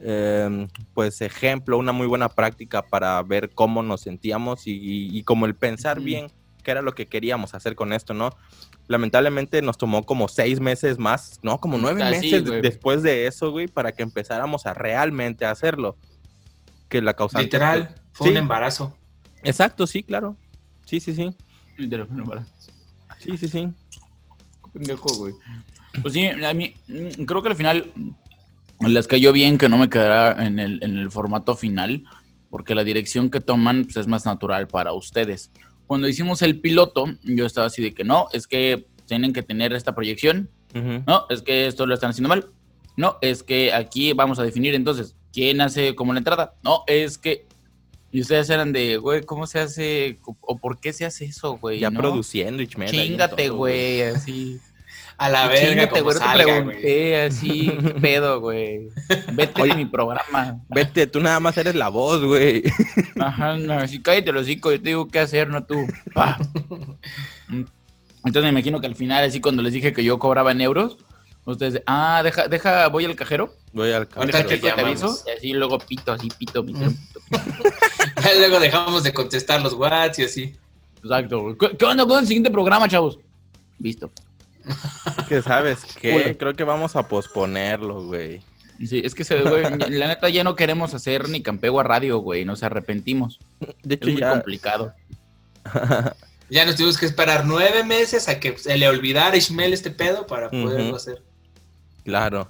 [0.00, 5.56] Em, pues ejemplo, una muy buena práctica para ver cómo nos sentíamos y, como el
[5.56, 6.28] pensar bien
[6.62, 8.30] qué era lo que queríamos hacer con esto, ¿no?
[8.88, 11.58] Lamentablemente nos tomó como seis meses más, ¿no?
[11.60, 15.96] Como nueve meses después de eso, güey, para que empezáramos a realmente hacerlo.
[16.88, 17.44] Que la causante...
[17.44, 18.96] Literal, fue un embarazo.
[19.44, 20.36] Exacto, sí, claro.
[20.86, 21.36] Sí, sí, sí.
[21.76, 22.50] Literal, un embarazo.
[23.18, 23.68] Sí, sí, sí.
[24.72, 25.34] Pendejo, güey.
[26.02, 27.92] Pues sí, a mí mm, creo que al final
[28.80, 32.04] les cayó bien que no me quedara en el, en el formato final,
[32.50, 35.50] porque la dirección que toman pues, es más natural para ustedes.
[35.88, 39.72] Cuando hicimos el piloto, yo estaba así de que no, es que tienen que tener
[39.72, 42.46] esta proyección, no, es que esto lo están haciendo mal,
[42.96, 47.18] no, es que aquí vamos a definir entonces quién hace como la entrada, no, es
[47.18, 47.46] que...
[48.10, 50.18] Y ustedes eran de, güey, ¿cómo se hace?
[50.40, 51.78] ¿O por qué se hace eso, güey?
[51.78, 54.58] Ya produciendo, Chingate, güey, así.
[55.18, 58.88] A la verga, como te pregunté así, pedo, güey.
[59.32, 60.60] Vete de mi programa.
[60.68, 62.62] Vete, tú nada más eres la voz, güey.
[63.20, 65.74] Ajá, no, así cállate los hocico, yo te digo qué hacer, no tú.
[67.48, 70.98] Entonces me imagino que al final, así cuando les dije que yo cobraba en euros,
[71.44, 73.52] ustedes, ah, deja, deja, voy al cajero.
[73.72, 74.48] Voy al cajero.
[74.48, 77.70] Te, te aviso, y así luego pito, así pito, pito, pito, pito.
[78.38, 80.56] luego dejamos de contestar los whats y así.
[81.02, 81.56] Exacto.
[81.58, 83.18] ¿Qué, ¿Qué onda con el siguiente programa, chavos?
[83.80, 84.12] Listo.
[85.28, 88.42] Que sabes que creo que vamos a posponerlo, güey.
[88.86, 92.44] Sí, es que se, güey, la neta ya no queremos hacer ni Campegua Radio, güey,
[92.44, 93.40] nos arrepentimos.
[93.82, 94.94] De hecho, es muy complicado.
[96.50, 99.90] ya nos tuvimos que esperar nueve meses a que se le olvidara a Ishmael este
[99.90, 101.22] pedo para poderlo hacer.
[102.04, 102.48] Claro.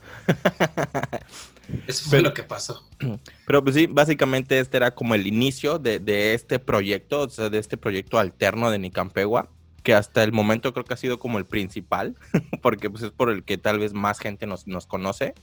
[1.87, 2.87] Eso fue lo que pasó.
[3.47, 7.49] Pero pues sí, básicamente este era como el inicio de, de este proyecto, o sea,
[7.49, 9.49] de este proyecto alterno de Nicampegua
[9.83, 12.17] que hasta el momento creo que ha sido como el principal,
[12.63, 15.35] porque pues es por el que tal vez más gente nos, conoce.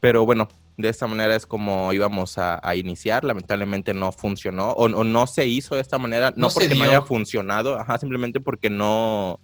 [0.00, 3.24] Pero bueno, de esta manera es como íbamos a, iniciar.
[3.24, 7.78] Lamentablemente no funcionó o, no se hizo de esta manera, no, porque no haya funcionado,
[7.78, 9.40] ajá, simplemente porque no...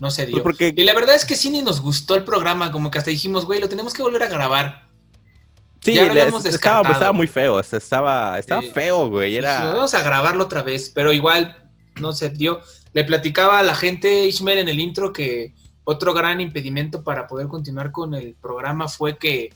[0.00, 0.42] No se dio.
[0.42, 0.74] Pues, porque...
[0.76, 3.44] Y la verdad es que sí ni nos gustó el programa, como que hasta dijimos,
[3.44, 4.88] güey, lo tenemos que volver a grabar.
[5.84, 9.36] Sí, estaba, estaba, muy feo, estaba, estaba feo, güey.
[9.36, 9.66] Era...
[9.66, 12.62] vamos a grabarlo otra vez, pero igual no se dio.
[12.94, 15.52] Le platicaba a la gente, Ishmael, en el intro, que
[15.82, 19.52] otro gran impedimento para poder continuar con el programa fue que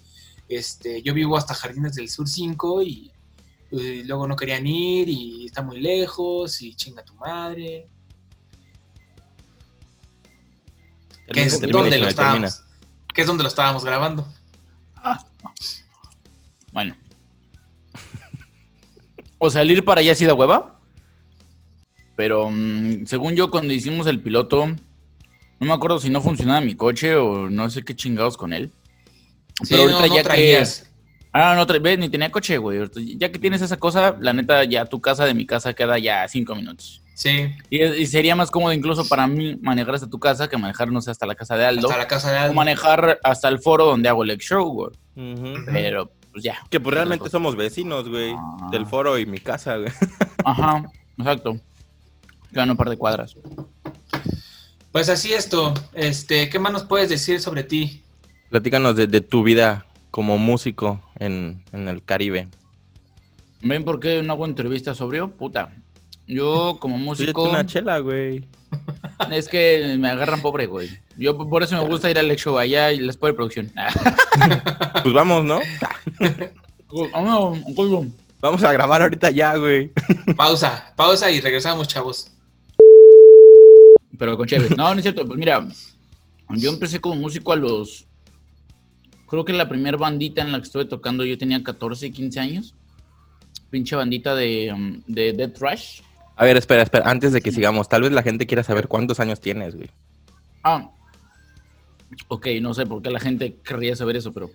[0.49, 3.13] este, yo vivo hasta Jardines del Sur 5 y,
[3.71, 7.87] luego no querían ir y está muy lejos y chinga tu madre.
[11.31, 12.63] ¿Qué es donde lo estábamos?
[13.15, 14.27] ¿Qué es donde lo estábamos grabando?
[14.97, 15.25] Ah,
[16.73, 16.97] bueno.
[19.39, 20.78] ¿O salir para allá así de hueva?
[22.19, 24.77] Pero mm, según yo, cuando hicimos el piloto, no
[25.67, 28.73] me acuerdo si no funcionaba mi coche o no sé qué chingados con él.
[29.69, 30.81] pero ahorita ya traías.
[30.81, 30.89] que.
[31.33, 32.81] Ah, no, ves, ni tenía coche, güey.
[33.17, 36.27] Ya que tienes esa cosa, la neta, ya tu casa de mi casa queda ya
[36.27, 37.05] cinco minutos.
[37.15, 37.55] Sí.
[37.71, 41.13] Y, sería más cómodo incluso para mí manejar hasta tu casa que manejar, no sé,
[41.13, 41.87] hasta la casa de Aldo.
[41.87, 42.51] Hasta la casa de Aldo.
[42.51, 44.91] O manejar hasta el foro donde hago el show, güey.
[45.67, 46.59] Pero, pues ya.
[46.69, 48.35] Que pues realmente somos vecinos, güey.
[48.73, 48.87] Del ah.
[48.87, 49.93] foro y mi casa, güey.
[50.45, 50.83] Ajá,
[51.17, 51.61] exacto.
[52.53, 53.37] Gano un par de cuadras.
[54.93, 58.03] Pues así esto, este, ¿qué más nos puedes decir sobre ti?
[58.51, 62.49] Platícanos de, tu vida como músico en, el Caribe.
[63.61, 65.71] ¿Ven por qué no hago entrevistas sobre Puta.
[66.27, 67.49] Yo como músico.
[67.49, 68.45] una chela, güey.
[69.31, 70.89] Es que me agarran pobre, güey.
[71.17, 73.73] Yo por eso me gusta ir al show allá y les de producción.
[75.03, 75.61] Pues vamos, ¿no?
[78.41, 79.91] Vamos a grabar ahorita ya, güey.
[80.37, 82.31] Pausa, pausa y regresamos, chavos.
[84.17, 84.75] Pero con chévere.
[84.77, 85.27] No, no es cierto.
[85.27, 85.67] Pues mira,
[86.51, 88.07] yo empecé como músico a los.
[89.27, 92.75] Creo que la primera bandita en la que estuve tocando yo tenía 14, 15 años.
[93.71, 96.01] Pinche bandita de, um, de Dead Trash.
[96.37, 99.21] A ver, espera, espera, antes de que sigamos, tal vez la gente quiera saber cuántos
[99.21, 99.91] años tienes, güey.
[100.63, 100.91] Ah.
[102.29, 104.51] Ok, no sé por qué la gente querría saber eso, pero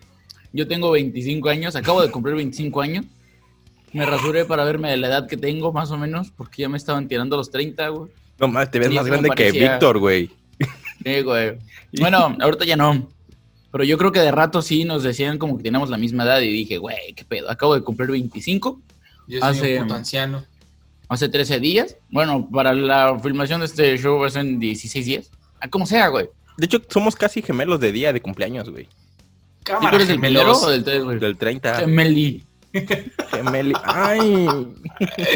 [0.53, 3.05] yo tengo 25 años, acabo de cumplir 25 años.
[3.91, 6.77] Me rasuré para verme de la edad que tengo, más o menos, porque ya me
[6.77, 8.11] estaban tirando los 30, güey.
[8.47, 10.29] No mames, te ves Sí, más grande que Víctor, güey.
[11.05, 11.57] Sí, güey.
[11.99, 13.09] Bueno, ahorita ya no.
[13.71, 16.39] Pero yo creo que de rato sí nos decían como que teníamos la misma edad
[16.41, 17.49] y dije, güey, qué pedo.
[17.49, 18.79] Acabo de cumplir 25
[19.27, 20.45] Yo soy Hace- un puto anciano.
[21.09, 21.97] hace 13 días.
[22.09, 25.31] Bueno, para la filmación de este show va a ser en 16 días.
[25.59, 26.27] Ah, como sea, güey.
[26.57, 28.83] De hecho, somos casi gemelos de día de cumpleaños, güey.
[28.85, 28.89] ¿Sí,
[29.63, 31.19] Cámara, ¿Tú eres el primero o del 3, güey?
[31.19, 31.75] Del 30.
[31.79, 32.43] Gemeli.
[33.31, 33.73] Gemeli.
[33.83, 34.47] Ay,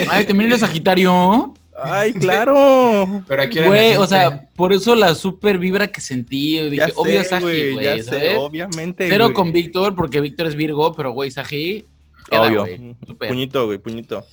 [0.10, 1.54] Ay, también eres Sagitario.
[1.84, 3.24] Ay, claro.
[3.28, 6.60] Pero aquí era Güey, o sea, por eso la super vibra que sentí.
[6.70, 9.08] Dije, Ya obvio sé, Sagi, güey, obviamente.
[9.10, 11.86] Cero con Víctor, porque Víctor es Virgo, pero güey, Sagi.
[12.30, 12.62] queda, Obvio.
[12.62, 13.30] güey, súper.
[13.30, 14.26] Puñito, güey, puñito.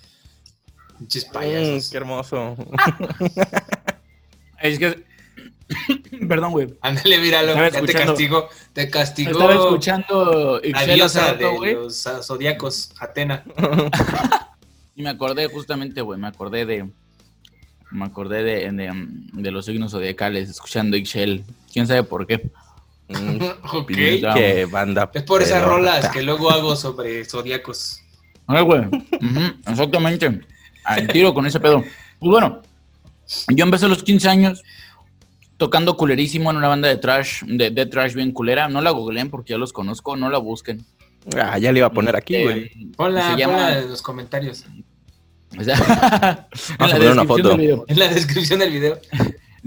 [0.98, 1.06] Mm,
[1.90, 2.56] qué hermoso.
[4.60, 5.04] Es que.
[6.28, 6.74] Perdón, güey.
[6.80, 7.54] Ándale, míralo.
[7.54, 8.48] Ya te castigo.
[8.72, 9.30] Te castigó.
[9.32, 13.44] Estaba escuchando la diosa rato, de los ah, zodiacos, Atena.
[14.96, 16.88] Y me acordé justamente, güey, me acordé de.
[17.94, 18.92] Me acordé de, de,
[19.32, 21.44] de los signos zodiacales, escuchando Ixchel.
[21.72, 22.50] Quién sabe por qué.
[23.08, 23.86] Mm, Ok.
[23.94, 25.08] Qué banda.
[25.14, 28.00] Es por esas rolas que luego hago sobre zodiacos.
[28.48, 28.82] Ay, güey.
[29.68, 30.40] Exactamente.
[30.84, 31.82] Al tiro con ese pedo.
[32.18, 32.62] Pues bueno,
[33.54, 34.62] yo empecé a los 15 años
[35.56, 38.68] tocando culerísimo en una banda de trash, de, de trash bien culera.
[38.68, 40.84] No la googleen porque ya los conozco, no la busquen.
[41.40, 42.86] Ah, ya le iba a poner aquí, Eh, güey.
[42.96, 44.64] Ponla, Se llama- ponla en los comentarios.
[45.58, 45.76] O sea,
[46.70, 47.48] en Vamos la una descripción foto.
[47.48, 47.84] del video.
[47.88, 48.98] En la descripción del video.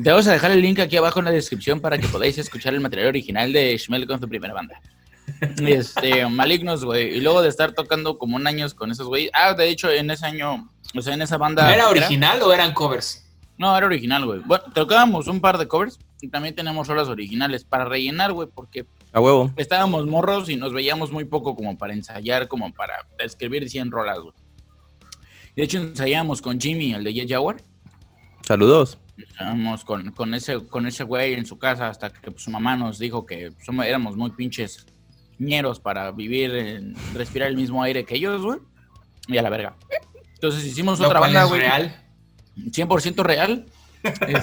[0.01, 2.73] Te vamos a dejar el link aquí abajo en la descripción para que podáis escuchar
[2.73, 4.79] el material original de Shmel con su primera banda.
[5.61, 7.17] Este, malignos, güey.
[7.17, 9.29] Y luego de estar tocando como un año con esos güey.
[9.33, 11.71] Ah, de hecho, en ese año, o sea, en esa banda.
[11.73, 13.25] ¿Era original o eran covers?
[13.57, 14.39] No, era original, güey.
[14.45, 18.85] Bueno, tocábamos un par de covers y también tenemos rolas originales para rellenar, güey, porque
[19.11, 19.51] A huevo.
[19.57, 24.19] estábamos morros y nos veíamos muy poco como para ensayar, como para escribir 100 rolas,
[24.19, 24.33] güey.
[25.57, 27.57] De hecho, ensayábamos con Jimmy, el de Jet Jaguar.
[28.43, 28.97] Saludos.
[29.17, 32.75] Estábamos con, con ese con ese güey en su casa hasta que pues, su mamá
[32.77, 34.85] nos dijo que somos, éramos muy pinches
[35.39, 38.59] ñeros para vivir, en- respirar el mismo aire que ellos, güey.
[39.27, 39.75] Y a la verga.
[40.35, 41.61] Entonces hicimos otra banda, güey.
[41.61, 42.03] real.
[42.55, 43.65] 100% real.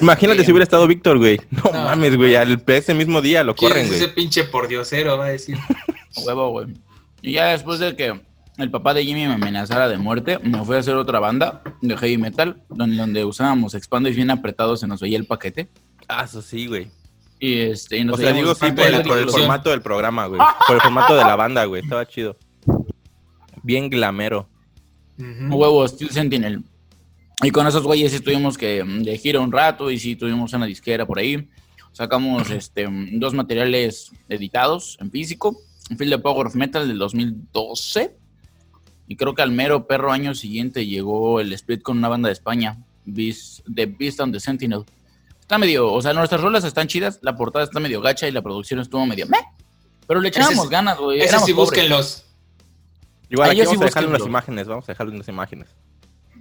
[0.00, 1.40] Imagínate Este, si hubiera estado Víctor, güey.
[1.50, 1.84] No, No.
[1.84, 2.34] mames, güey.
[2.34, 4.14] Al ese mismo día lo ¿Quién corren, es ese güey.
[4.16, 5.16] pinche pordiosero?
[5.16, 5.56] Va a decir.
[6.26, 6.74] Huevo, güey.
[7.22, 8.20] Y ya después de que
[8.56, 11.96] el papá de Jimmy me amenazara de muerte, me fui a hacer otra banda de
[11.96, 15.68] heavy metal, donde, donde usábamos expandos bien apretados, se nos veía el paquete.
[16.08, 16.88] Ah, eso sí, güey.
[17.40, 19.42] Y este, y nos O sea, digo sí por el, por el difusión.
[19.42, 20.40] formato del programa, güey.
[20.66, 21.82] Por el formato de la banda, güey.
[21.82, 22.36] Estaba chido.
[23.62, 24.48] Bien glamero.
[25.18, 25.54] Ujú.
[25.56, 26.62] huevo Steel Sentinel.
[27.42, 30.52] Y con esos güeyes sí tuvimos que mm, de gira un rato y sí tuvimos
[30.52, 31.48] una disquera por ahí.
[31.92, 35.56] Sacamos este, mm, dos materiales editados en físico.
[35.90, 38.16] Un film de Power of Metal del 2012.
[39.06, 42.32] Y creo que al mero perro año siguiente llegó el split con una banda de
[42.32, 44.84] España, Beast, The Beast and the Sentinel.
[45.40, 48.40] Está medio, o sea, nuestras rolas están chidas, la portada está medio gacha y la
[48.40, 49.44] producción estuvo medio meh.
[50.06, 51.20] Pero le echábamos Ese- ganas, güey.
[51.20, 52.24] Ese sí, búsquenlos.
[53.28, 54.66] Igual aquí sí vamos a dejar unas imágenes.
[54.68, 55.68] Vamos a dejar unas imágenes.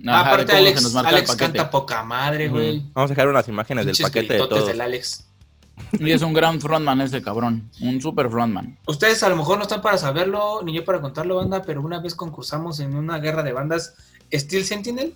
[0.05, 2.83] Ajá, Aparte, Alex, Alex canta poca madre, güey.
[2.93, 4.67] Vamos a dejar unas imágenes del paquete de todos.
[4.67, 5.27] del Alex.
[5.93, 7.69] Y es un gran frontman ese cabrón.
[7.81, 8.77] Un super frontman.
[8.87, 11.99] Ustedes a lo mejor no están para saberlo, ni yo para contarlo, banda, pero una
[11.99, 13.95] vez concursamos en una guerra de bandas
[14.31, 15.15] Steel Sentinel,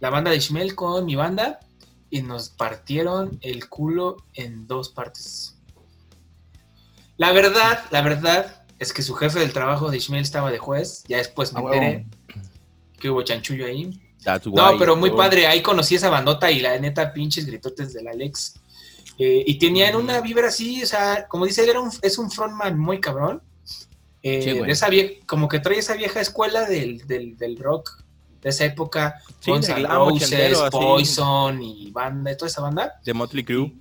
[0.00, 1.60] la banda de Ishmael con mi banda,
[2.10, 5.56] y nos partieron el culo en dos partes.
[7.16, 11.04] La verdad, la verdad es que su jefe del trabajo de Ishmael estaba de juez,
[11.08, 12.06] ya después me Ah, enteré
[12.98, 14.00] que hubo chanchullo ahí.
[14.24, 15.46] That's No, pero muy padre.
[15.46, 18.60] Ahí conocí esa bandota y la neta, pinches gritotes del Alex.
[19.18, 22.30] Eh, y tenían una vibra así, o sea, como dice él, era un, es un
[22.30, 23.42] frontman muy cabrón.
[24.22, 24.88] Eh, Sí, esa
[25.26, 28.02] como que trae esa vieja escuela del, del, del rock
[28.40, 29.20] de esa época.
[29.40, 30.70] Sí, Guns N' Roses, así.
[30.70, 33.00] Poison y banda, toda esa banda.
[33.04, 33.72] De Motley Crue.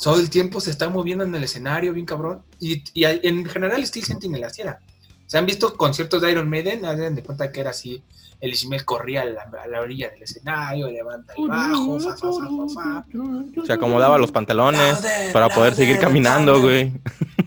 [0.00, 2.42] Todo el tiempo se está moviendo en el escenario, bien cabrón.
[2.58, 4.80] Y, y en general Steel Sentinel así era.
[5.26, 8.02] Se han visto conciertos de Iron Maiden, hagan de cuenta que era así.
[8.44, 12.28] El Ishmael corría a la, a la orilla del escenario, levanta el bajo, fa, fa,
[12.32, 13.66] fa, fa, fa.
[13.66, 14.98] Se acomodaba los pantalones
[15.32, 16.92] para poder seguir caminando, güey.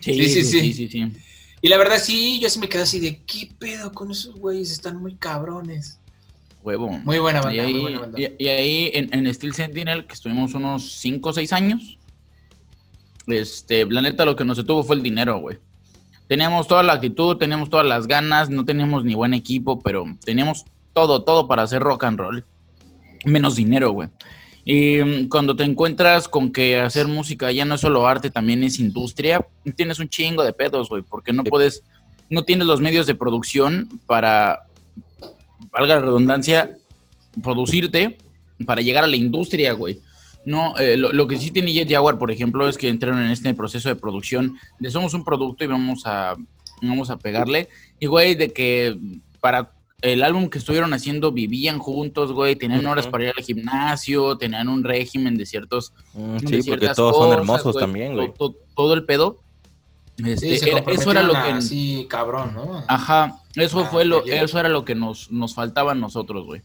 [0.02, 0.60] Sí, sí, sí.
[0.62, 1.12] sí, sí, sí.
[1.62, 4.72] Y la verdad, sí, yo sí me quedé así de, ¿qué pedo con esos güeyes?
[4.72, 6.00] Están muy cabrones.
[6.64, 6.90] Huevo.
[6.90, 8.20] Muy buena banda, Y ahí, muy buena banda.
[8.20, 11.98] y- y ahí en, en Steel Sentinel, que estuvimos unos 5 o 6 años,
[13.28, 15.58] este, la neta lo que nos detuvo fue el dinero, güey.
[16.28, 20.66] Teníamos toda la actitud, teníamos todas las ganas, no teníamos ni buen equipo, pero teníamos
[20.98, 22.44] todo, todo para hacer rock and roll.
[23.24, 24.10] Menos dinero, güey.
[24.66, 28.64] Y mm, cuando te encuentras con que hacer música ya no es solo arte, también
[28.64, 31.84] es industria, tienes un chingo de pedos, güey, porque no puedes,
[32.32, 34.64] no tienes los medios de producción para,
[35.72, 36.76] valga la redundancia,
[37.44, 38.18] producirte
[38.66, 40.02] para llegar a la industria, güey.
[40.46, 43.30] No, eh, lo, lo que sí tiene Jet Jaguar, por ejemplo, es que entraron en
[43.30, 46.36] este proceso de producción de somos un producto y vamos a,
[46.82, 47.70] vamos a pegarle.
[48.00, 48.98] Y, güey, de que
[49.40, 54.38] para el álbum que estuvieron haciendo vivían juntos, güey, tenían horas para ir al gimnasio,
[54.38, 55.92] tenían un régimen de ciertos...
[56.14, 58.28] Mm, de Sí, porque todos son cosas, hermosos güey, también, güey.
[58.34, 59.40] to- to- Todo, el pedo.
[60.24, 61.40] Este, Sí, se era- eso era lo que...
[61.40, 62.84] así, cabrón, ¿no?
[62.88, 66.62] Ajá, eso Ah, fue lo, eso era lo que nos, nos faltaba a nosotros, güey.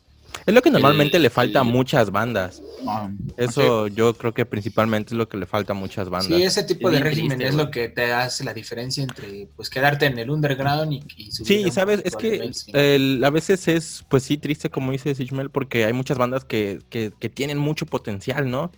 [0.46, 2.62] Es lo que normalmente El- le falta a muchas bandas.
[2.86, 6.36] Ah, Eso yo creo que principalmente es lo que le falta a muchas bandas.
[6.38, 9.48] Sí, ese tipo Es de régimen triste, es lo que te hace la diferencia entre
[9.56, 13.68] pues quedarte en el underground y, y subir Sí, sabes, es que el- a veces
[13.68, 17.58] es, pues sí, triste, como dice Sigmel, porque hay muchas bandas que, que, que tienen
[17.58, 18.70] mucho potencial, ¿no?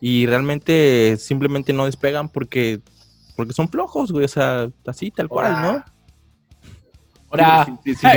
[0.00, 2.80] Y realmente simplemente no despegan porque,
[3.36, 5.84] porque son flojos, güey, o sea, así, tal cual, ¿no?
[7.30, 8.08] Ahora, Sí, sí,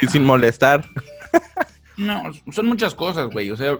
[0.00, 0.88] sí, sin molestar.
[1.96, 3.50] No, son muchas cosas, güey.
[3.50, 3.78] O sea,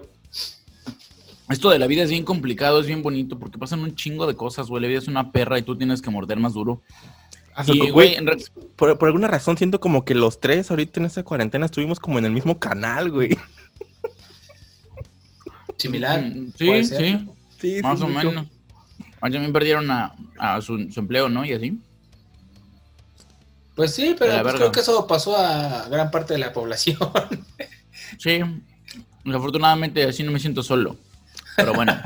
[1.48, 4.36] esto de la vida es bien complicado, es bien bonito, porque pasan un chingo de
[4.36, 4.82] cosas, güey.
[4.82, 6.82] La vida es una perra y tú tienes que morder más duro.
[7.66, 8.38] Y, que, güey, en re-
[8.76, 12.18] por, por alguna razón siento como que los tres ahorita en esta cuarentena estuvimos como
[12.18, 13.36] en el mismo canal, güey.
[15.76, 16.22] similar.
[16.22, 16.98] Mm, puede Sí, ser.
[17.00, 17.28] sí,
[17.60, 18.30] Sí, sí, más o mucho.
[18.30, 18.46] menos.
[19.20, 21.44] Ah, También perdieron a, a su, su empleo, ¿no?
[21.44, 21.78] Y así.
[23.76, 26.98] Pues sí, pero pues, creo que eso pasó a gran parte de la población.
[28.18, 28.40] Sí,
[29.26, 30.96] afortunadamente así no me siento solo.
[31.56, 31.98] Pero bueno.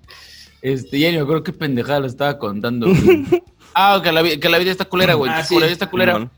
[0.62, 2.88] este, ya me acuerdo qué pendejada le estaba contando.
[2.88, 3.26] güey.
[3.74, 5.30] ah, que la, que la vida está culera, güey.
[5.32, 5.54] Ah, que sí.
[5.54, 6.30] La vida está culera.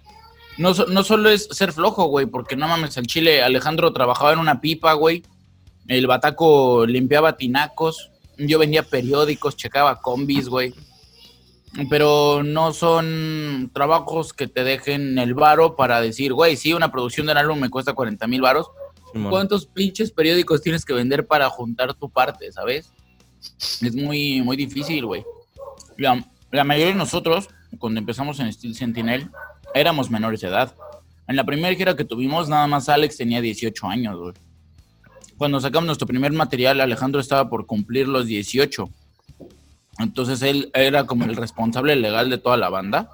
[0.57, 4.39] No, no solo es ser flojo, güey, porque no mames, al chile Alejandro trabajaba en
[4.39, 5.25] una pipa, güey.
[5.89, 8.11] El bataco limpiaba tinacos.
[8.39, 10.75] Yo vendía periódicos, checaba combis, güey.
[11.91, 17.27] Pero no son trabajos que te dejen el varo para decir, güey, sí, una producción
[17.27, 18.69] de un álbum me cuesta 40 mil varos.
[19.31, 22.93] ¿Cuántos pinches periódicos tienes que vender para juntar tu parte, sabes?
[23.81, 25.25] Es muy, muy difícil, güey.
[25.97, 27.49] La, la mayoría de nosotros,
[27.79, 29.31] cuando empezamos en Steel Sentinel,
[29.75, 30.75] éramos menores de edad.
[31.29, 34.35] En la primera gira que tuvimos, nada más Alex tenía 18 años, güey.
[35.37, 38.89] Cuando sacamos nuestro primer material, Alejandro estaba por cumplir los 18.
[39.99, 43.11] Entonces él era como el responsable legal de toda la banda.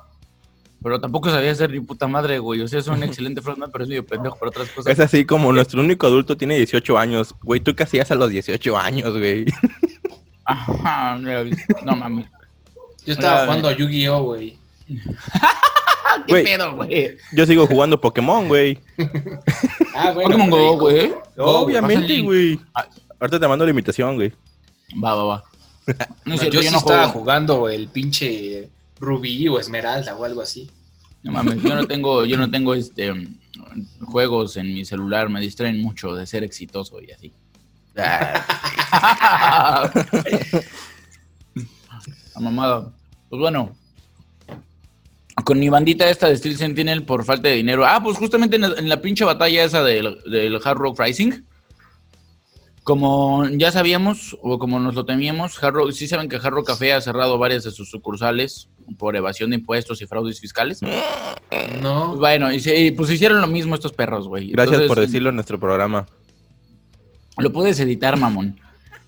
[0.82, 2.62] Pero tampoco sabía ser ni puta madre, güey.
[2.62, 4.92] O sea, es un excelente frontman, pero es medio pendejo para otras cosas.
[4.92, 7.34] Es así como nuestro único adulto tiene 18 años.
[7.42, 9.44] Güey, ¿tú qué hacías a los 18 años, güey?
[10.44, 12.26] Ajá, no mames.
[13.04, 14.58] Yo estaba jugando a Yu-Gi-Oh, güey.
[16.26, 17.16] ¿Qué pedo, güey?
[17.32, 18.78] Yo sigo jugando Pokémon, güey.
[19.92, 20.30] Ah, bueno.
[20.30, 21.12] Pokémon Go, güey.
[21.36, 22.58] Obviamente, güey.
[22.74, 22.86] Ah.
[23.18, 24.32] Ahorita te mando la invitación, güey.
[25.02, 25.44] Va, va, va.
[26.24, 30.42] No No, yo yo sí no estaba jugando el pinche Rubí o Esmeralda o algo
[30.42, 30.70] así.
[31.22, 33.12] No mames, yo no tengo, yo no tengo este
[34.00, 37.32] juegos en mi celular, me distraen mucho de ser exitoso y así.
[42.34, 42.92] La mamada.
[43.28, 43.76] Pues bueno.
[45.44, 47.86] Con mi bandita esta de Steel Sentinel por falta de dinero.
[47.86, 51.42] Ah, pues justamente en la, en la pinche batalla esa del, del Hard Rock Rising.
[52.82, 56.68] Como ya sabíamos, o como nos lo temíamos, Hard Rock, sí saben que Hard Rock
[56.68, 60.80] Café ha cerrado varias de sus sucursales por evasión de impuestos y fraudes fiscales.
[60.82, 62.08] No.
[62.08, 64.50] Pues bueno, y, se- y, pues hicieron lo mismo estos perros, güey.
[64.50, 66.06] Gracias Entonces, por decirlo en nuestro programa.
[67.38, 68.58] Lo puedes editar, mamón.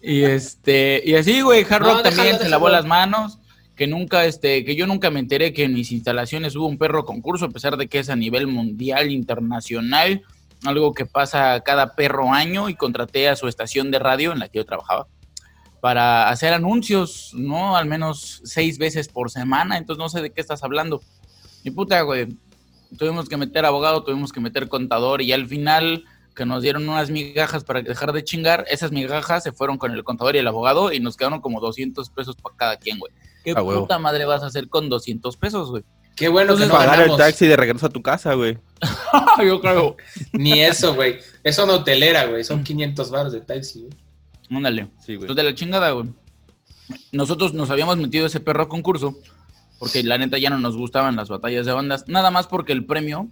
[0.01, 2.83] Y este, y así, güey, Hard No, también déjalo, se lavó déjalo.
[2.83, 3.39] las manos.
[3.77, 7.05] Que nunca, este, que yo nunca me enteré que en mis instalaciones hubo un perro
[7.05, 10.23] concurso, a pesar de que es a nivel mundial, internacional,
[10.65, 14.49] algo que pasa cada perro año, y contraté a su estación de radio en la
[14.49, 15.07] que yo trabajaba
[15.83, 17.77] para hacer anuncios, ¿no?
[17.77, 21.01] Al menos seis veces por semana, entonces no sé de qué estás hablando.
[21.65, 22.29] Y puta, güey,
[22.97, 26.05] tuvimos que meter abogado, tuvimos que meter contador, y al final
[26.37, 30.05] que nos dieron unas migajas para dejar de chingar, esas migajas se fueron con el
[30.05, 33.13] contador y el abogado y nos quedaron como 200 pesos para cada quien, güey.
[33.43, 35.83] ¿Qué puta madre vas a hacer con 200 pesos, güey?
[36.15, 38.57] Qué bueno que Entonces, no Pagar el taxi de regreso a tu casa, güey.
[39.45, 39.97] Yo creo.
[40.31, 41.19] Ni eso, güey.
[41.43, 42.45] Eso no hotelera, güey.
[42.45, 44.12] Son 500 baros de taxi, güey.
[44.57, 44.89] Ándale.
[45.05, 45.27] Sí, güey.
[45.27, 46.09] Pues de la chingada, güey.
[47.13, 49.17] Nosotros nos habíamos metido ese perro a concurso
[49.79, 52.07] porque la neta ya no nos gustaban las batallas de bandas.
[52.09, 53.29] Nada más porque el premio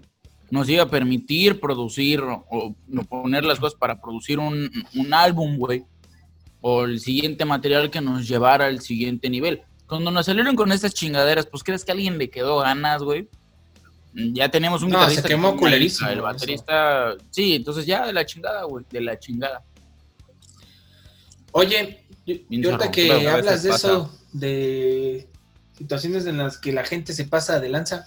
[0.51, 2.75] nos iba a permitir producir o, o
[3.09, 5.85] poner las cosas para producir un, un álbum, güey.
[6.61, 9.63] O el siguiente material que nos llevara al siguiente nivel.
[9.87, 13.29] Cuando nos salieron con estas chingaderas, pues crees que a alguien le quedó ganas, güey.
[14.13, 16.23] Ya tenemos un No, guitarrista se que quemó una culerísimo El eso.
[16.25, 19.63] baterista, sí, entonces ya de la chingada, güey, de la chingada.
[21.53, 23.87] Oye, y- ahorita que Claro, hablas de pasa.
[23.89, 25.29] eso, de
[25.77, 28.07] situaciones en las que la gente se pasa de lanza,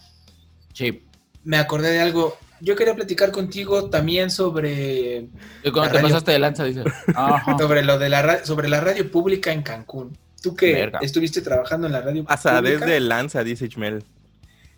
[0.73, 1.03] Sí.
[1.43, 2.37] me acordé de algo.
[2.61, 5.27] Yo quería platicar contigo también sobre,
[5.63, 6.07] Y cuando te radio.
[6.09, 6.85] pasaste de lanza, dices.
[7.59, 10.17] Sobre lo de la sobre la radio pública en Cancún.
[10.41, 10.99] Tú que Verga.
[11.01, 14.03] estuviste trabajando en la radio Hasta pública, desde Lanza, dice Chmel.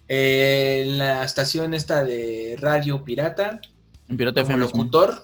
[0.08, 3.60] eh, en la estación esta de Radio Pirata,
[4.08, 4.66] En Pirata como FM.
[4.66, 5.22] locutor,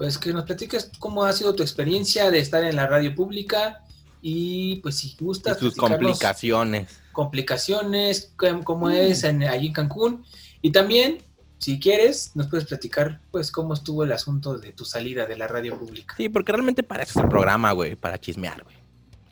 [0.00, 3.84] pues que nos platiques cómo ha sido tu experiencia de estar en la radio pública
[4.22, 6.88] y pues si Y gustas sus platicarnos complicaciones.
[7.12, 8.32] complicaciones,
[8.64, 8.92] cómo, Mm.
[8.92, 10.24] es en, allí en Cancún
[10.62, 11.18] y también
[11.58, 15.46] si quieres nos puedes platicar pues cómo estuvo el asunto de tu salida de la
[15.46, 16.14] radio pública.
[16.16, 17.94] Sí, porque realmente para eso es el programa, güey.
[17.94, 18.76] Para chismear, güey.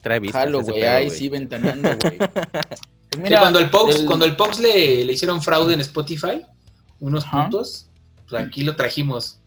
[0.03, 0.83] Trae vistas Jalo, güey.
[0.83, 2.19] Ahí sí ventaneando, güey.
[3.11, 6.43] Pues Sí, cuando el Pox, el- cuando el Pox le, le hicieron fraude en Spotify,
[7.01, 7.45] unos Ajá.
[7.45, 7.87] puntos,
[8.29, 9.39] pues aquí lo trajimos.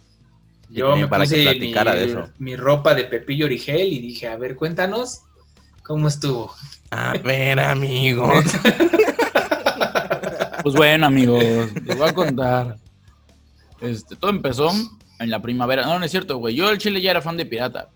[0.71, 2.29] Yo me para que puse mi, platicara de eso.
[2.39, 5.21] mi ropa de Pepillo Origel y dije, a ver, cuéntanos
[5.83, 6.53] cómo estuvo.
[6.89, 8.45] A ver, amigos.
[10.63, 11.43] Pues bueno, amigos,
[11.85, 12.77] les voy a contar.
[13.79, 14.71] Este, todo empezó
[15.19, 15.83] en la primavera.
[15.85, 16.55] No, no es cierto, güey.
[16.55, 17.89] Yo el Chile ya era fan de Pirata.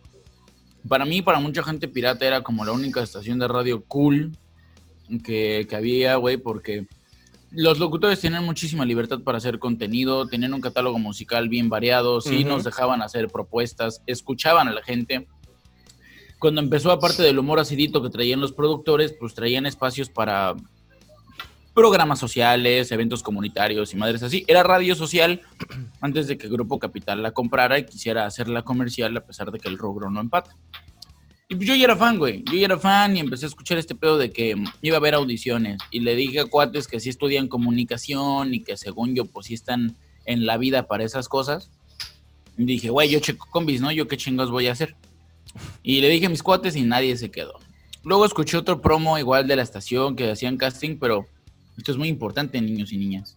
[0.87, 4.35] Para mí, para mucha gente, Pirata era como la única estación de radio cool
[5.23, 6.87] que, que había, güey, porque
[7.51, 12.43] los locutores tenían muchísima libertad para hacer contenido, tenían un catálogo musical bien variado, sí
[12.43, 15.27] nos dejaban hacer propuestas, escuchaban a la gente.
[16.39, 20.55] Cuando empezó, aparte del humor acidito que traían los productores, pues traían espacios para
[21.73, 24.45] programas sociales, eventos comunitarios y madres así.
[24.47, 25.41] Era radio social
[26.01, 29.67] antes de que Grupo Capital la comprara y quisiera hacerla comercial a pesar de que
[29.67, 30.55] el rubro no empata.
[31.47, 32.43] Y pues yo ya era fan, güey.
[32.45, 35.13] Yo ya era fan y empecé a escuchar este pedo de que iba a haber
[35.13, 35.77] audiciones.
[35.91, 39.53] Y le dije a cuates que sí estudian comunicación y que según yo, pues sí
[39.53, 41.69] están en la vida para esas cosas.
[42.57, 43.91] Y dije, güey, yo checo combis, ¿no?
[43.91, 44.95] Yo qué chingos voy a hacer.
[45.83, 47.59] Y le dije a mis cuates y nadie se quedó.
[48.03, 51.27] Luego escuché otro promo igual de la estación que hacían casting, pero
[51.77, 53.35] esto es muy importante, niños y niñas.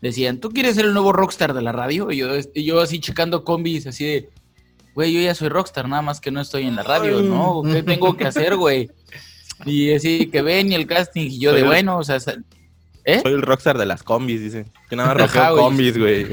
[0.00, 2.10] Decían, ¿tú quieres ser el nuevo rockstar de la radio?
[2.10, 4.28] Y yo, y yo así checando combis, así de,
[4.98, 7.62] güey, yo ya soy rockstar, nada más que no estoy en la radio, ¿no?
[7.62, 8.90] ¿Qué tengo que hacer, güey?
[9.64, 12.16] Y así que ven y el casting, y yo de, el- bueno, o sea,
[13.04, 13.20] ¿eh?
[13.22, 14.66] Soy el rockstar de las combis, dice.
[14.90, 16.24] Que nada más rockeo combis, güey.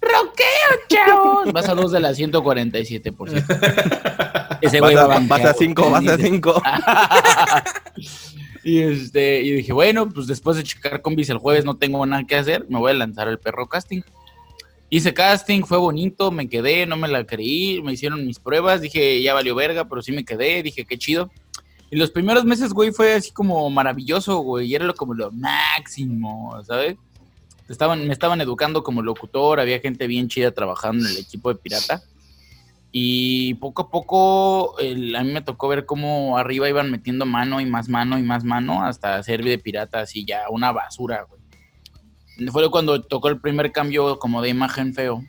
[0.00, 1.52] ¡Rockeo, chavos!
[1.52, 3.54] Vas a dos de la 147, por cierto.
[4.62, 6.62] Ese güey Vas va a, vas a cinco, vas a cinco.
[8.64, 12.24] y este, y dije, bueno, pues después de checar combis el jueves no tengo nada
[12.24, 14.00] que hacer, me voy a lanzar al perro casting.
[14.92, 19.22] Hice casting, fue bonito, me quedé, no me la creí, me hicieron mis pruebas, dije,
[19.22, 21.30] ya valió verga, pero sí me quedé, dije, qué chido.
[21.92, 25.30] Y los primeros meses, güey, fue así como maravilloso, güey, y era lo, como lo
[25.30, 26.96] máximo, ¿sabes?
[27.68, 31.60] Estaban, me estaban educando como locutor, había gente bien chida trabajando en el equipo de
[31.60, 32.02] Pirata.
[32.92, 34.82] Y poco a poco a
[35.22, 38.84] mí me tocó ver cómo arriba iban metiendo mano y más mano y más mano
[38.84, 41.39] hasta hacer de pirata así ya una basura, güey.
[42.52, 45.24] Fue cuando tocó el primer cambio como de imagen feo,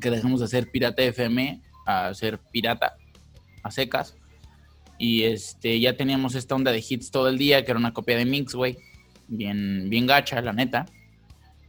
[0.00, 2.96] que dejamos de hacer pirata FM a ser pirata
[3.62, 4.16] a secas.
[4.98, 8.16] Y este ya teníamos esta onda de hits todo el día, que era una copia
[8.16, 8.76] de Mix, güey.
[9.28, 10.86] Bien, bien gacha, la neta.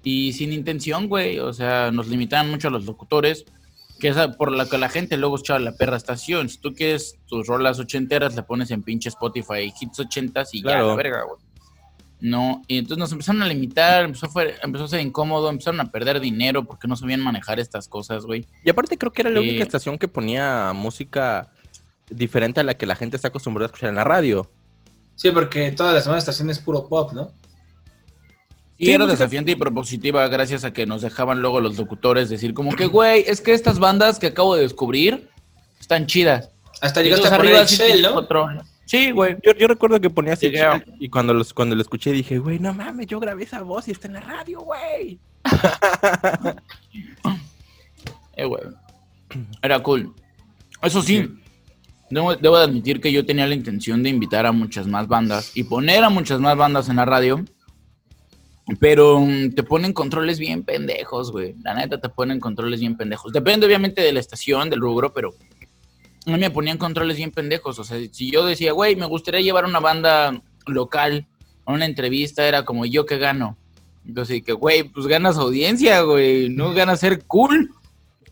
[0.04, 1.40] Y sin intención, güey.
[1.40, 3.46] O sea, nos limitaban mucho a los locutores
[4.02, 6.50] que es por la que la gente luego escuchaba la perra estación.
[6.50, 10.82] Si tú quieres tus rolas ochenteras, le pones en pinche Spotify hits ochentas y ya,
[10.82, 11.40] la verga, güey.
[12.22, 15.80] No, y entonces nos empezaron a limitar, empezó a, fue- empezó a ser incómodo, empezaron
[15.82, 18.46] a perder dinero porque no sabían manejar estas cosas, güey.
[18.64, 21.50] Y aparte creo que era la única estación que ponía música
[22.12, 24.52] diferente a la que la gente está acostumbrada a escuchar en la radio.
[25.16, 27.32] Sí, porque todas las demás estaciones es puro pop, ¿no?
[28.78, 32.54] Y Sí, era desafiante y propositiva gracias a que nos dejaban luego los locutores decir
[32.54, 35.30] como que, güey, es que estas bandas que acabo de descubrir
[35.80, 36.50] están chidas.
[36.82, 38.16] Hasta llegaste a poner el sí Shell, ¿no?
[38.16, 38.48] otro.
[38.92, 39.38] Sí, güey.
[39.42, 40.52] Yo, yo recuerdo que ponía así
[41.00, 43.92] y cuando los cuando lo escuché dije, güey, no mames, yo grabé esa voz y
[43.92, 45.18] está en la radio, güey.
[48.36, 48.64] Eh, güey.
[49.62, 50.14] Era cool.
[50.82, 51.30] Eso sí,
[52.10, 55.56] debo, debo de admitir que yo tenía la intención de invitar a muchas más bandas
[55.56, 57.46] y poner a muchas más bandas en la radio.
[58.80, 61.56] Pero mm, te ponen controles bien pendejos, güey.
[61.64, 63.32] La neta te ponen controles bien pendejos.
[63.32, 65.34] Depende obviamente de la estación, del rubro, pero
[66.26, 67.80] a mí me ponían controles bien pendejos.
[67.80, 71.28] O sea, si yo decía, güey, me gustaría llevar una banda local
[71.66, 73.58] a una entrevista, era como, ¿yo qué gano?
[74.06, 77.70] Entonces, que, güey, pues ganas audiencia, güey, no ganas ser cool.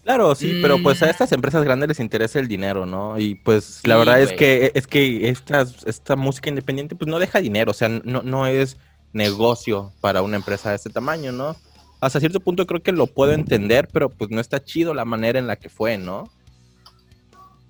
[0.04, 1.10] Claro, sí, pero pues a Mm.
[1.10, 3.20] estas empresas grandes les interesa el dinero, ¿no?
[3.20, 7.20] Y pues la Sí, verdad es que es que esta, esta música independiente pues no
[7.20, 8.78] deja dinero, o sea, no, no es
[9.14, 11.56] negocio para una empresa de este tamaño, ¿no?
[12.02, 15.38] Hasta cierto punto creo que lo puedo entender, pero pues no está chido la manera
[15.38, 16.32] en la que fue, ¿no?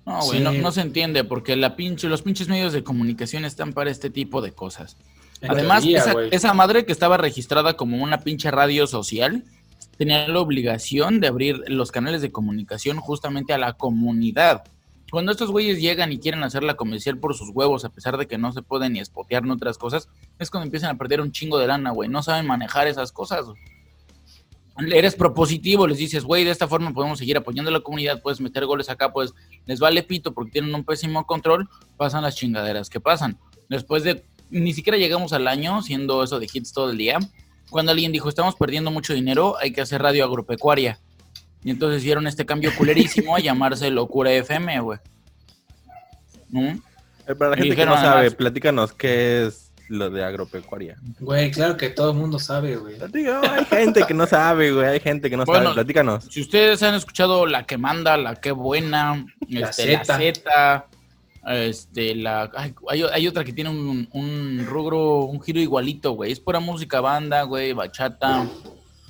[0.06, 0.44] No, güey, Sí.
[0.44, 4.10] no, no se entiende, porque la pinche, los pinches medios de comunicación están para este
[4.10, 4.96] tipo de cosas.
[5.40, 6.28] En Además, teoría, esa, güey.
[6.32, 9.44] esa madre que estaba registrada como una pinche radio social
[9.96, 14.64] tenía la obligación de abrir los canales de comunicación justamente a la comunidad.
[15.10, 18.38] Cuando estos güeyes llegan y quieren hacerla comercial por sus huevos, a pesar de que
[18.38, 21.58] no se pueden ni espotear ni otras cosas, es cuando empiezan a perder un chingo
[21.58, 22.08] de lana, güey.
[22.08, 23.44] No saben manejar esas cosas.
[24.78, 28.40] Eres propositivo, les dices, güey, de esta forma podemos seguir apoyando a la comunidad, puedes
[28.40, 29.34] meter goles acá, pues
[29.66, 33.36] les vale pito porque tienen un pésimo control, pasan las chingaderas que pasan.
[33.68, 37.18] Después de, ni siquiera llegamos al año siendo eso de hits todo el día,
[37.68, 40.98] cuando alguien dijo, estamos perdiendo mucho dinero, hay que hacer radio agropecuaria.
[41.62, 44.98] Y entonces hicieron este cambio culerísimo a llamarse Locura FM, güey.
[46.48, 46.62] ¿No?
[47.26, 50.96] Eh, Para la gente que no sabe, además- platícanos qué es lo de agropecuaria.
[51.18, 52.94] Güey, claro que todo el mundo sabe, güey.
[53.02, 56.24] Hay gente que no sabe, güey, hay gente que no Bueno, sabe, platícanos.
[56.30, 60.16] Si ustedes han escuchado La que manda, La que buena, La este, la Zeta.
[60.16, 60.86] Z,
[61.58, 66.30] este, la, ay, hay, hay otra que tiene un, un rubro, un giro igualito, güey.
[66.30, 68.48] Es pura música banda, güey, bachata,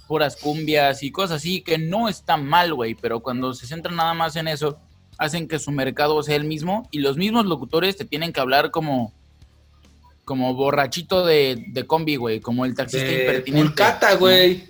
[0.08, 4.14] puras cumbias y cosas así que no está mal, güey, pero cuando se centran nada
[4.14, 4.78] más en eso,
[5.18, 8.70] hacen que su mercado sea el mismo y los mismos locutores te tienen que hablar
[8.70, 9.12] como
[10.30, 13.66] como borrachito de, de combi, güey, como el taxista De impertinente.
[13.66, 14.62] pulcata, güey.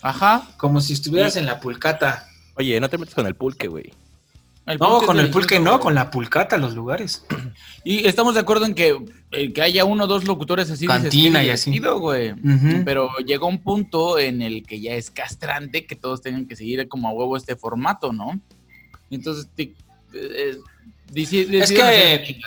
[0.00, 0.48] Ajá.
[0.56, 2.26] Como si estuvieras en la pulcata.
[2.54, 3.92] Oye, no te metas con el pulque, güey.
[4.64, 7.22] El No, con es el pulque no, con la pulcata los lugares.
[7.84, 8.96] Y estamos de acuerdo en que,
[9.30, 10.86] eh, que haya uno o dos locutores así.
[10.86, 11.78] Cantina y así.
[11.78, 12.34] güey.
[12.86, 16.88] Pero llegó un punto en el que ya es castrante que todos tengan que seguir
[16.88, 18.40] como a huevo este formato, ¿no?
[19.10, 19.74] Entonces, te-
[20.14, 20.56] eh,
[21.12, 22.38] deci- decidieron que-.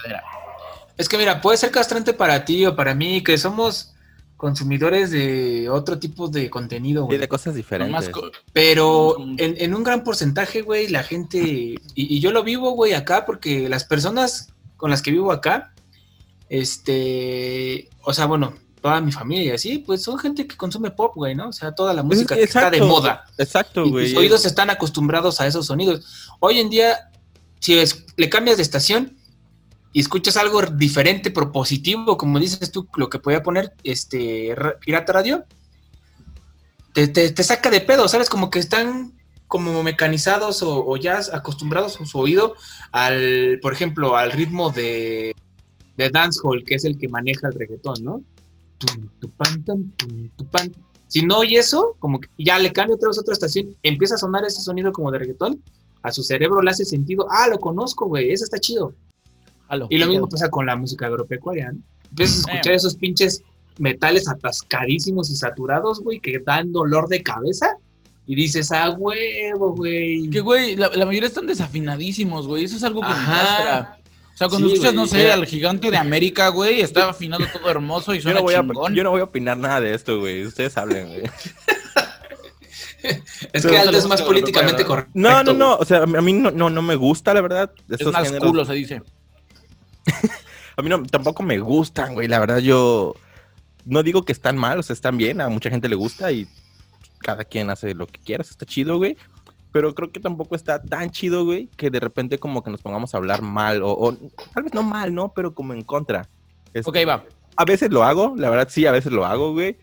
[1.02, 3.94] Es que mira, puede ser castrante para ti o para mí, que somos
[4.38, 7.18] consumidores de otro tipo de contenido, Y güey.
[7.18, 8.10] de cosas diferentes.
[8.10, 12.72] Co- Pero en, en un gran porcentaje, güey, la gente, y, y yo lo vivo,
[12.72, 15.74] güey, acá, porque las personas con las que vivo acá,
[16.50, 21.34] este, o sea, bueno, toda mi familia, sí, pues son gente que consume pop, güey,
[21.36, 21.50] ¿no?
[21.50, 23.26] O sea, toda la Pues es música que que está de moda.
[23.38, 24.10] Exacto, Y güey.
[24.10, 26.30] tus oídos están acostumbrados a esos sonidos.
[26.40, 27.10] Hoy en día,
[27.60, 29.18] si es- le cambias de estación
[29.94, 35.14] y escuchas algo diferente, propositivo, como dices tú, lo que podía poner este ra- Pirata
[35.14, 35.44] Radio,
[36.94, 38.30] te, te- te saca de pedo, ¿sabes?
[38.30, 39.14] Como que están
[39.48, 42.56] como mecanizados o, ya acostumbrados a su oído
[42.94, 45.36] al, por ejemplo, al ritmo de,
[45.98, 48.22] de dancehall, que es el que maneja el reggaetón, ¿no?
[51.08, 54.18] Si no oye eso, como que ya le cambia otra vez otra estación, empieza a
[54.18, 55.62] sonar ese sonido como de reggaetón,
[56.02, 58.94] a su cerebro le hace sentido, ah, lo conozco, güey, eso está chido.
[59.90, 61.80] Y lo mismo pasa con la música agropecuaria, ¿no?
[62.10, 63.44] Empiezas a escuchar esos pinches
[63.78, 67.78] metales atascadísimos y saturados, güey, que dan dolor de cabeza.
[68.28, 70.30] Y dices, ah, huevo, güey.
[70.30, 72.66] Que, güey, la, la mayoría están desafinadísimos, güey.
[72.66, 73.32] Eso es algo que me Ajá.
[73.34, 73.98] castra.
[74.34, 77.46] O sea, cuando Sí, escuchas, güey, no sé, al gigante de América, güey, está afinado
[77.52, 79.94] todo hermoso y Yo suena no, voy a, yo no voy a opinar nada de
[79.94, 80.46] esto, güey.
[80.46, 81.24] Ustedes hablen, güey.
[83.04, 85.12] Es Pero que Aldo es más políticamente correcto.
[85.16, 85.76] No, no, no.
[85.78, 87.72] O sea, a mí no, no, no me gusta, la verdad.
[87.90, 89.02] Es más culo, se dice.
[90.78, 92.28] A mí no, tampoco me gustan, güey.
[92.28, 93.16] La verdad, yo
[93.86, 95.42] no digo que están mal, o sea, están bien.
[95.42, 96.48] A mucha gente le gusta y
[97.20, 98.42] cada quien hace lo que quiera.
[98.42, 99.18] Está chido, güey.
[99.74, 103.14] Pero creo que tampoco está tan chido, güey, que de repente como que nos pongamos
[103.14, 103.84] a hablar mal.
[103.84, 104.14] O, o
[104.54, 105.32] tal vez no mal, ¿no?
[105.34, 106.28] Pero como en contra.
[106.74, 107.24] Es- Ok, va.
[107.58, 109.78] A veces lo hago, la verdad sí, a veces lo hago, güey.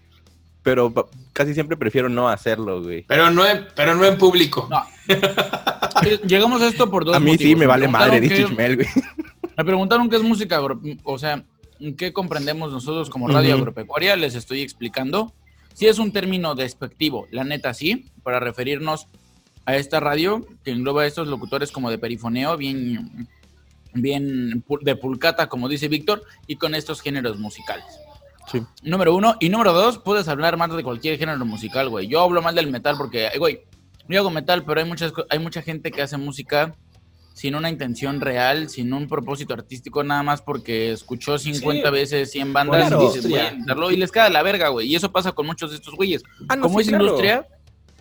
[0.62, 0.92] Pero
[1.32, 3.04] casi siempre prefiero no hacerlo, güey.
[3.06, 4.68] Pero no, en, pero no en público.
[4.70, 4.84] No.
[6.26, 7.60] Llegamos a esto por dos A mí sí motivos.
[7.60, 8.88] me vale madre, dice Chumel, güey.
[9.58, 10.60] Me preguntaron qué es música.
[11.02, 11.44] O sea,
[11.96, 14.14] ¿qué comprendemos nosotros como radio agropecuaria?
[14.14, 15.34] Les estoy explicando.
[15.74, 19.08] Si es un término despectivo, la neta sí, para referirnos
[19.66, 23.28] a esta radio que engloba a estos locutores como de perifoneo, bien,
[23.94, 27.84] bien de pulcata, como dice Víctor, y con estos géneros musicales.
[28.52, 28.62] Sí.
[28.84, 29.34] Número uno.
[29.40, 32.06] Y número dos, puedes hablar más de cualquier género musical, güey.
[32.06, 33.62] Yo hablo mal del metal porque, eh, güey,
[34.08, 36.76] yo hago metal, pero hay, muchas, hay mucha gente que hace música
[37.34, 41.92] sin una intención real, sin un propósito artístico, nada más porque escuchó 50 Sí.
[41.92, 43.02] veces 100 bandas Claro.
[43.02, 44.88] y dices, voy a intentarlo", y les queda la verga, güey.
[44.88, 46.22] Y eso pasa con muchos de estos güeyes.
[46.48, 47.04] Ah, no, Como sí, es claro.
[47.04, 47.46] industria,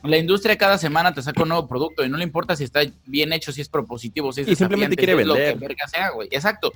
[0.04, 2.82] la industria cada semana te saca un nuevo producto y no le importa si está
[3.06, 5.42] bien hecho, si es propositivo, si es Y simplemente desafiante, quiere si es lo que
[5.42, 5.60] vender.
[5.70, 6.28] verga sea, güey.
[6.32, 6.72] Exacto.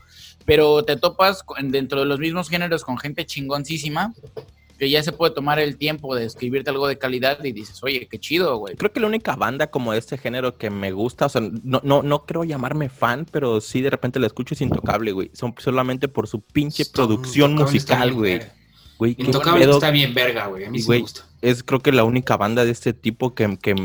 [0.45, 4.13] Pero te topas con- dentro de los mismos géneros con gente chingoncísima
[4.81, 8.07] que ya se puede tomar el tiempo de escribirte algo de calidad y dices, oye,
[8.09, 8.75] qué chido, güey.
[8.75, 11.81] Creo que la única banda como de este género que me gusta, o sea, no,
[11.83, 15.29] no, no creo llamarme fan, pero sí de repente la escucho es Intocable, güey.
[15.35, 18.41] Son solamente por su pinche producción musical, güey.
[18.97, 19.73] Güey, Intocable pedo.
[19.73, 20.65] está bien verga, güey.
[20.65, 21.27] A mí Y, sí güey, me gusta.
[21.43, 23.75] Es creo que la única banda de este tipo que, que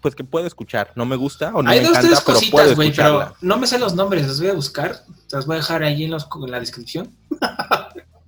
[0.00, 0.92] pues que puedo escuchar.
[0.96, 3.24] No me gusta o no Hay me dos, encanta, tres pero puedo cositas, güey, escucharla.
[3.26, 5.04] pero no me sé los nombres, los voy a buscar.
[5.30, 7.14] Los voy a dejar ahí en, los, en la descripción.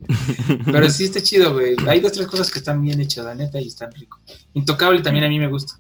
[0.65, 1.77] pero sí está chido, güey.
[1.87, 4.19] Hay dos, tres cosas que están bien hechas, la neta, y están rico.
[4.55, 5.79] Intocable también a mí me gusta.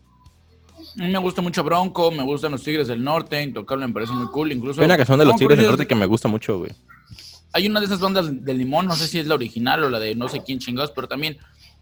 [0.99, 4.12] A mí me gusta mucho Bronco, me gustan los Tigres del Norte, Intocable me parece
[4.12, 4.81] muy cool, incluso...
[4.81, 6.72] Hay una canción de los No, Tigres del Norte que me gusta mucho, güey.
[7.53, 9.99] Hay una de esas bandas de Limón, no sé si es la original o la
[9.99, 11.39] de no sé quién chingados, pero también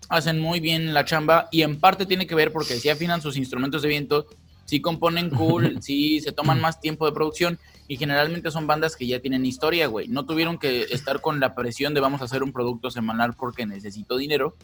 [0.08, 3.36] hacen muy bien la chamba y en parte tiene que ver porque si afinan sus
[3.36, 4.26] instrumentos de viento,
[4.66, 7.58] si componen cool, si se toman más tiempo de producción
[7.88, 10.08] y generalmente son bandas que ya tienen historia, güey.
[10.08, 13.64] No tuvieron que estar con la presión de vamos a hacer un producto semanal porque
[13.64, 14.56] necesito dinero,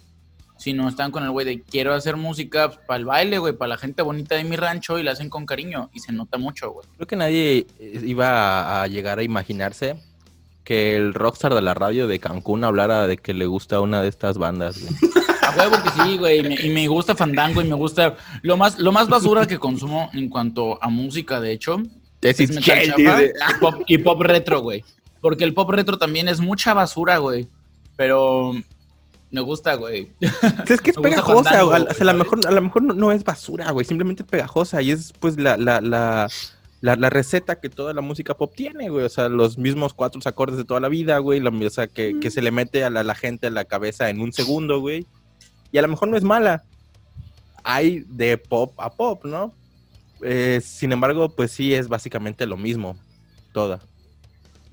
[0.59, 3.79] sino están con el güey de quiero hacer música para el baile, güey, para la
[3.79, 6.87] gente bonita de mi rancho y la hacen con cariño y se nota mucho, güey.
[6.97, 9.97] Creo que nadie eh, iba a, a llegar a imaginarse
[10.65, 14.09] que el rockstar de la radio de Cancún hablara de que le gusta una de
[14.09, 15.13] estas bandas, güey.
[15.43, 16.39] A huevo que sí, güey.
[16.39, 18.17] Y me, y me gusta Fandango y me gusta.
[18.43, 21.83] Lo más, lo más basura que consumo en cuanto a música, de hecho,
[22.21, 24.85] Es es metal y pop, y pop retro, güey.
[25.21, 27.49] Porque el pop retro también es mucha basura, güey.
[27.97, 28.53] Pero
[29.31, 30.11] me gusta, güey.
[30.21, 31.83] Es que es Me pegajosa, Fandango, güey.
[31.83, 33.85] O sea, a lo mejor, a lo mejor no, no es basura, güey.
[33.85, 36.29] Simplemente es pegajosa y es pues la, la, la,
[36.81, 39.05] la, la receta que toda la música pop tiene, güey.
[39.05, 41.41] O sea, los mismos cuatro acordes de toda la vida, güey.
[41.41, 44.09] La, o sea, que, que se le mete a la, la gente a la cabeza
[44.09, 45.07] en un segundo, güey.
[45.73, 46.63] Y a lo mejor no es mala.
[47.65, 49.53] Hay de pop a pop, ¿no?
[50.23, 52.97] Eh, sin embargo, pues sí es básicamente lo mismo.
[53.53, 53.81] Toda.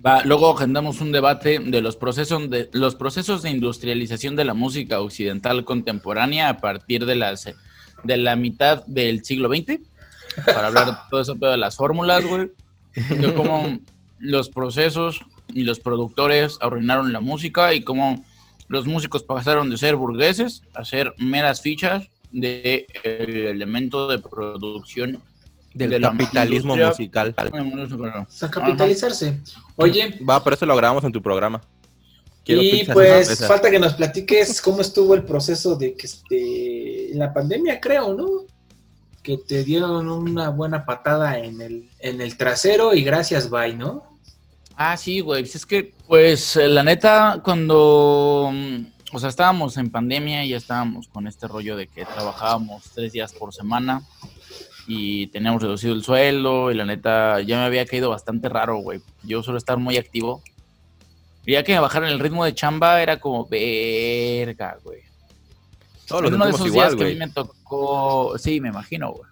[0.05, 4.53] Va, luego agendamos un debate de los procesos de los procesos de industrialización de la
[4.53, 7.49] música occidental contemporánea a partir de las
[8.03, 9.81] de la mitad del siglo XX
[10.45, 12.49] para hablar de todo eso pedo de las fórmulas, güey,
[13.09, 13.77] de cómo
[14.19, 15.21] los procesos
[15.53, 18.23] y los productores arruinaron la música y cómo
[18.69, 25.21] los músicos pasaron de ser burgueses a ser meras fichas de el elemento de producción
[25.73, 27.35] Del de capitalismo musical.
[27.37, 29.39] O sea, capitalizarse.
[29.75, 31.61] Oye, Va, por eso lo grabamos en tu programa.
[32.45, 37.19] Quiero y pues falta que nos platiques cómo estuvo el proceso de que este, en
[37.19, 38.27] la pandemia, creo, ¿no?
[39.23, 44.08] Que te dieron una buena patada en el, en el trasero y gracias, bye, ¿no?
[44.81, 45.41] Ah, sí, güey.
[45.41, 50.55] pues Es que, pues, eh, la neta, cuando, mm, o sea, estábamos en pandemia, ya
[50.55, 54.03] estábamos con este rollo de que trabajábamos tres días por semana
[54.87, 59.01] y teníamos reducido el sueldo y la neta, ya me había caído bastante raro, güey.
[59.23, 60.41] Yo suelo estar muy activo.
[61.45, 65.01] Y ya que me bajaron el ritmo de chamba, era como, verga, güey.
[66.07, 69.28] Todos uno de esos igual, días que a mí me tocó, sí, me imagino, güey.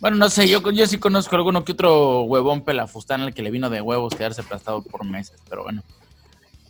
[0.00, 3.50] Bueno, no sé, yo, yo sí conozco alguno que otro huevón pelafustán al que le
[3.50, 5.82] vino de huevos quedarse aplastado por meses, pero bueno.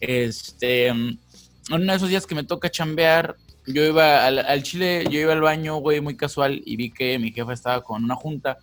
[0.01, 1.19] Este, en
[1.71, 5.33] uno de esos días que me toca chambear, yo iba al, al Chile, yo iba
[5.33, 8.59] al baño, güey, muy casual, y vi que mi jefa estaba con una junta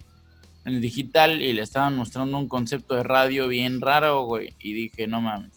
[0.66, 4.74] en el digital y le estaban mostrando un concepto de radio bien raro, güey, y
[4.74, 5.52] dije, no mames,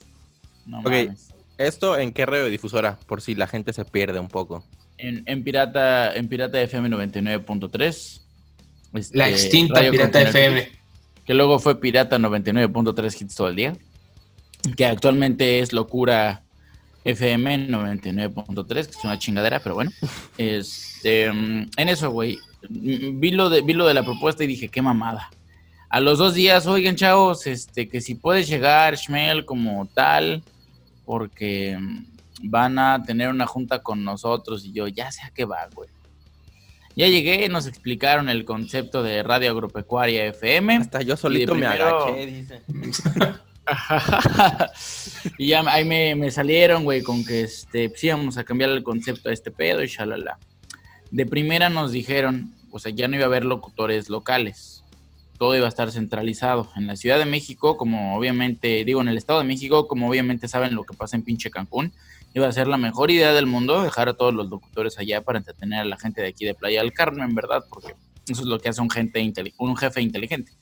[0.66, 0.84] no Ok.
[0.84, 1.32] mames.
[1.58, 2.98] ¿Esto en qué radiodifusora?
[3.06, 4.64] Por si la gente se pierde un poco.
[4.98, 8.20] En, en Pirata, en Pirata FM 99.3.
[8.94, 10.68] este, La extinta Radio Pirata FM.
[11.24, 13.76] Que luego fue Pirata 99.3 hits todo el día.
[14.76, 16.42] Que actualmente es Locura
[17.04, 19.90] FM 99.3, que es una chingadera, pero bueno.
[20.38, 22.38] Este, en eso, güey.
[22.68, 25.30] Vi lo, de, vi lo de la propuesta y dije, qué mamada.
[25.88, 30.42] A los dos días, oigan, chavos, este, que si puedes llegar, Shmel, como tal,
[31.04, 31.78] porque
[32.42, 35.88] van a tener una junta con nosotros y yo ya sé a qué va, güey.
[36.96, 40.76] Ya llegué, nos explicaron el concepto de radio agropecuaria FM.
[40.76, 42.62] Hasta yo solito me primero- agaché, dice.
[45.38, 48.82] y ya ahí me, me salieron, güey, con que este, pues íbamos a cambiar el
[48.82, 50.38] concepto a este pedo y shalala.
[51.10, 54.82] De primera nos dijeron, o sea, ya no iba a haber locutores locales.
[55.38, 56.70] Todo iba a estar centralizado.
[56.76, 60.48] En la Ciudad de México, como obviamente, digo, en el Estado de México, como obviamente
[60.48, 61.92] saben lo que pasa en pinche Cancún,
[62.36, 65.38] iba a ser la mejor idea del mundo dejar a todos los locutores allá para
[65.38, 67.64] entretener a la gente de aquí de Playa del Carmen, ¿verdad?
[67.70, 67.94] Porque
[68.28, 70.52] eso es lo que hace un, gente un jefe inteligente.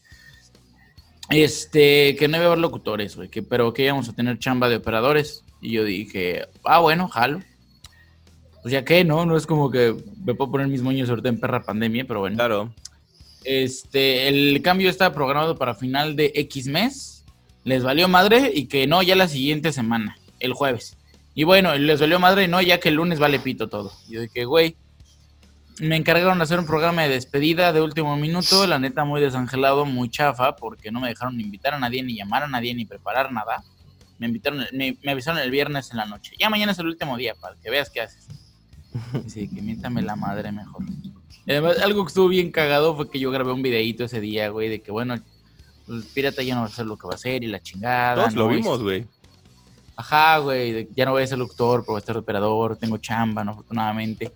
[1.31, 4.69] Este, que no iba a haber locutores, güey, que, pero que íbamos a tener chamba
[4.69, 5.43] de operadores.
[5.61, 7.41] Y yo dije, ah, bueno, jalo.
[8.63, 9.27] Pues ya que, ¿no?
[9.27, 12.37] No es como que me puedo poner mis moños ahorita en perra pandemia, pero bueno.
[12.37, 12.73] Claro.
[13.43, 17.25] Este, el cambio estaba programado para final de X mes.
[17.65, 20.97] Les valió madre y que no, ya la siguiente semana, el jueves.
[21.35, 23.93] Y bueno, les dolió madre, no, ya que el lunes vale pito todo.
[24.09, 24.77] Yo dije, güey,
[25.81, 29.85] me encargaron de hacer un programa de despedida de último minuto, la neta muy desangelado,
[29.85, 33.33] muy chafa, porque no me dejaron invitar a nadie, ni llamar a nadie, ni preparar
[33.33, 33.65] nada.
[34.19, 36.35] Me invitaron, me, me avisaron el viernes en la noche.
[36.39, 38.29] Ya mañana es el último día, para que veas qué haces.
[39.35, 40.85] Que miéntame la madre mejor.
[41.49, 44.69] Además, algo que estuvo bien cagado fue que yo grabé un videíto ese día, güey,
[44.69, 47.43] de que bueno, el pirata ya no va a hacer lo que va a hacer
[47.43, 48.15] y la chingada.
[48.15, 49.07] Todos lo vimos, güey.
[49.97, 52.99] Ajá, güey, ya no voy a ser locutor, pero voy a estar de operador, tengo
[52.99, 53.53] chamba, ¿no?
[53.53, 54.33] Afortunadamente.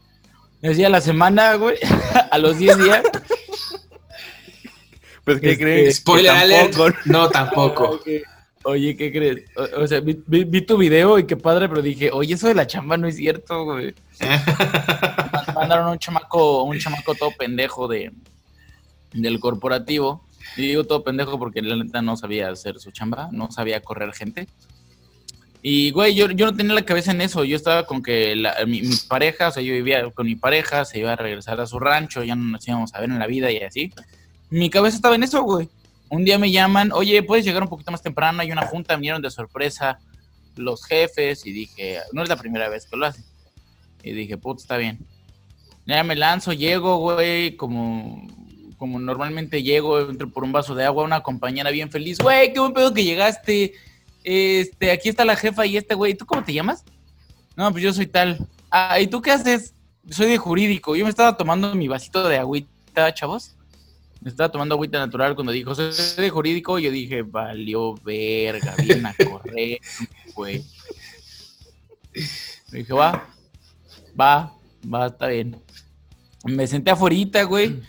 [0.61, 1.77] Decía la semana, güey,
[2.31, 3.03] a los 10 días.
[5.25, 5.93] Pues, ¿qué Este, creen?
[5.93, 6.73] Spoiler Que alert.
[6.75, 6.99] tampoco.
[7.05, 8.01] No, tampoco.
[8.07, 8.23] Oye,
[8.65, 9.45] Oye, ¿qué crees?
[9.57, 12.49] O, o sea, vi, vi- vi tu video y qué padre, pero dije, oye, eso
[12.49, 13.95] de la chamba no es cierto, güey.
[15.55, 18.11] Mandaron un chamaco, un chamaco todo pendejo de
[19.13, 20.25] del corporativo.
[20.57, 24.13] Y digo todo pendejo porque la neta no sabía hacer su chamba, no sabía correr
[24.13, 24.49] gente.
[25.63, 27.45] Y, güey, yo, yo no tenía la cabeza en eso.
[27.45, 30.85] Yo estaba con que la- mi, mi pareja, o sea, yo vivía con mi pareja,
[30.85, 33.27] se iba a regresar a su rancho, ya no nos íbamos a ver en la
[33.27, 33.93] vida y así.
[34.51, 35.69] Mi cabeza estaba en eso, güey.
[36.11, 38.41] Un día me llaman, oye, ¿puedes llegar un poquito más temprano?
[38.41, 39.99] Hay una junta, vinieron de sorpresa
[40.57, 43.25] los jefes y dije, no es la primera vez que lo hacen.
[44.03, 44.99] Y dije, puta, está bien.
[45.87, 48.27] Ya me lanzo, llego, güey, como,
[48.79, 52.61] como normalmente llego, entro por un vaso de agua, una compañera bien feliz, güey, qué
[52.61, 53.75] buen pedo que llegaste.
[54.25, 56.85] Este, aquí está la jefa y este güey, ¿tú cómo te llamas?
[57.57, 58.47] No, pues yo soy tal.
[58.71, 59.75] Ah, ¿y tú qué haces?
[60.11, 60.97] Soy de jurídico.
[60.97, 63.55] Yo me estaba tomando mi vasito de agüita, chavos.
[64.21, 66.79] Me estaba tomando agüita natural cuando dijo, soy de jurídico.
[66.79, 69.79] Yo dije, valió verga, bien a correr,
[70.35, 70.65] güey.
[72.71, 73.29] Me dije, va,
[74.19, 74.53] va,
[74.93, 75.57] va, está bien.
[76.45, 77.81] Me senté afuera, güey,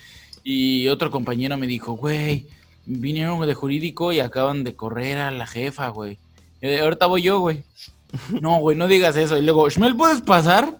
[0.44, 2.48] y otro compañero me dijo, güey,
[2.86, 6.18] vinieron de jurídico y acaban de correr a la jefa, güey.
[6.62, 7.64] Y ahorita voy yo, güey.
[8.42, 9.38] No, güey, no digas eso.
[9.38, 10.76] Y luego, ¿Shmel, puedes pasar?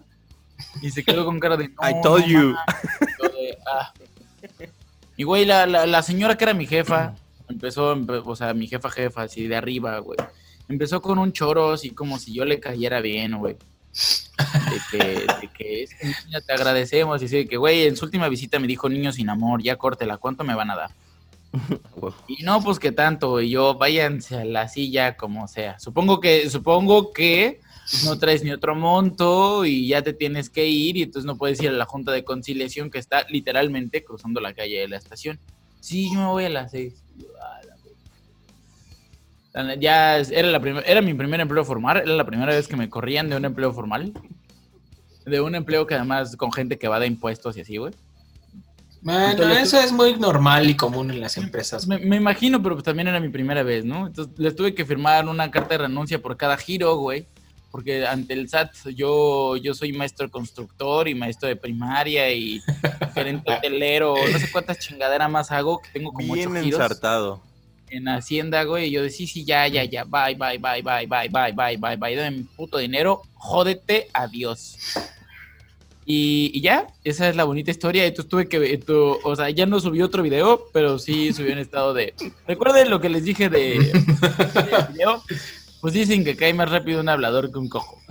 [0.82, 2.54] Y se quedó con cara de, no, I told no you.
[3.22, 3.92] de, "Ah".
[5.16, 7.14] Y, güey, la, la, la señora que era mi jefa,
[7.48, 10.18] empezó, empe- o sea, mi jefa jefa, así de arriba, güey.
[10.68, 13.56] Empezó con un choro, así como si yo le cayera bien, güey.
[13.92, 17.20] De que, de que es que, niña, te agradecemos.
[17.22, 19.76] Y así de que, güey, en su última visita me dijo niño sin amor, ya
[19.76, 20.90] córtela, ¿cuánto me van a dar?
[22.28, 25.78] Y no, pues que tanto, y yo váyanse a la silla como sea.
[25.80, 27.60] Supongo que, supongo que
[28.04, 31.60] no traes ni otro monto y ya te tienes que ir y entonces no puedes
[31.60, 35.38] ir a la junta de conciliación que está literalmente cruzando la calle de la estación.
[35.80, 37.02] Sí, yo me voy a las seis.
[37.18, 37.74] Y yo, "A la
[39.64, 39.74] verga".
[39.80, 42.88] Ya era, la primer- era mi primer empleo formal, era la primera vez que me
[42.88, 44.12] corrían de un empleo formal.
[45.26, 47.92] De un empleo que además con gente que va de impuestos y así, güey.
[49.02, 51.86] Bueno, Entonces, eso es muy normal y común en las empresas.
[51.86, 54.06] Me, me imagino, pero pues también era mi primera vez, ¿no?
[54.08, 57.26] Entonces les tuve que firmar una carta de renuncia por cada giro, güey.
[57.70, 62.60] Porque ante el SAT yo, yo soy maestro constructor y maestro de primaria y
[63.14, 67.40] gerente hotelero, no sé cuántas chingaderas más hago, que tengo como Bien ocho giros ensartado.
[67.88, 68.88] en Hacienda, güey.
[68.88, 71.76] Y yo de sí, sí, ya, ya, ya, bye, bye, bye, bye, bye, bye, bye,
[71.76, 74.76] bye, bye, dame mi puto dinero, jódete, adiós.
[76.06, 78.04] Y, y ya, esa es la bonita historia.
[78.06, 81.58] Entonces tuve que, tu- o sea, ya no subí otro video, pero sí subí un
[81.58, 82.14] estado de.
[82.48, 83.78] Recuerden lo que les dije de,
[84.92, 85.22] video.
[85.80, 87.98] Pues dicen que cae más rápido un hablador que un cojo.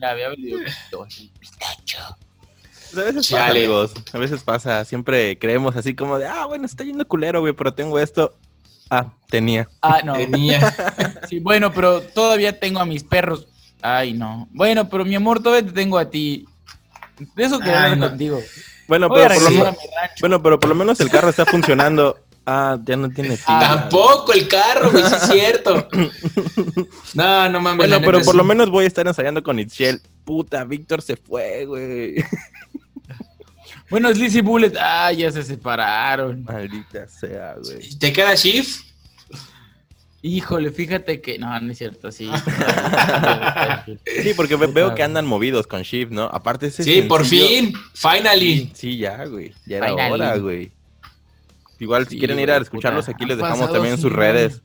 [0.00, 0.58] Ya había venido
[1.06, 1.30] así.
[2.92, 3.58] Pues a veces pasa, Chale.
[3.60, 3.92] amigos.
[4.12, 4.84] A veces pasa.
[4.84, 8.34] Siempre creemos así como de, ah, bueno, está yendo culero, güey, pero tengo esto.
[8.88, 9.68] Ah, tenía.
[9.82, 10.14] Ah, no.
[10.14, 10.74] Tenía.
[11.28, 13.48] Sí, bueno, pero todavía tengo a mis perros.
[13.82, 14.48] Ay, no.
[14.52, 16.46] Bueno, pero mi amor, todavía te tengo a ti.
[17.34, 18.08] De eso quería hablar no.
[18.10, 18.40] contigo.
[18.88, 19.76] Bueno, pero por, lo,
[20.20, 22.18] bueno, pero por lo menos el carro está funcionando.
[22.48, 23.60] Ah, ya no tiene Ah, fila.
[23.80, 25.88] Tampoco el carro, güey, sí es cierto.
[27.14, 27.78] No, no mames.
[27.88, 28.36] Bueno, pero por sí.
[28.36, 30.00] lo menos voy a estar ensayando con Itchel.
[30.24, 32.16] Puta, Víctor se fue, güey.
[33.90, 34.72] Bueno, Slizzy Bullet.
[34.80, 36.42] Ah, ya se separaron.
[36.44, 37.96] Maldita sea, güey.
[37.98, 38.85] ¿Te queda shift?
[40.26, 41.38] Híjole, fíjate que.
[41.38, 42.28] No, no es cierto, sí.
[44.22, 46.24] Sí, porque ve- veo que andan movidos con Shift, ¿no?
[46.24, 47.72] Aparte ese Sí, por fin.
[47.94, 48.72] Finally.
[48.74, 49.52] Sí, ya, güey.
[49.66, 50.12] Ya era Finally.
[50.12, 50.72] hora, güey.
[51.78, 53.16] Igual, si quieren ir a escucharlos puta.
[53.16, 54.62] aquí, les dejamos también en sus redes.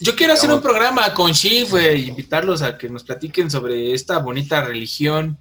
[0.00, 4.18] Yo quiero hacer un programa con Shift, güey, invitarlos a que nos platiquen sobre esta
[4.18, 5.38] bonita religión,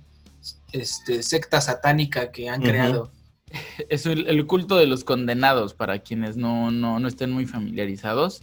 [0.71, 3.11] este, secta satánica que han creado.
[3.89, 8.41] Es el, el culto de los condenados, para quienes no, no, no estén muy familiarizados.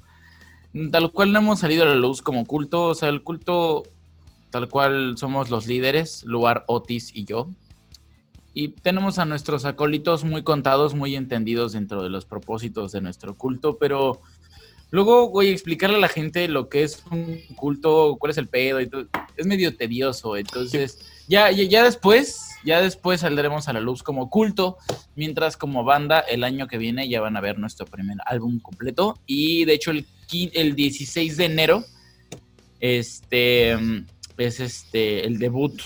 [0.90, 3.84] Tal cual no hemos salido a la luz como culto, o sea, el culto
[4.50, 7.48] tal cual somos los líderes, Luar, Otis y yo.
[8.54, 13.34] Y tenemos a nuestros acólitos muy contados, muy entendidos dentro de los propósitos de nuestro
[13.36, 14.20] culto, pero
[14.90, 18.80] Luego, güey, explicarle a la gente lo que es un culto, cuál es el pedo
[18.80, 19.06] y todo,
[19.36, 20.36] es medio tedioso.
[20.36, 24.76] Entonces, ya, ya, ya después, ya después saldremos a la luz como culto,
[25.16, 29.18] mientras como banda el año que viene ya van a ver nuestro primer álbum completo.
[29.26, 30.06] Y de hecho, el,
[30.54, 31.84] el 16 de enero,
[32.80, 34.06] este, mm,
[34.38, 35.80] es este, el debut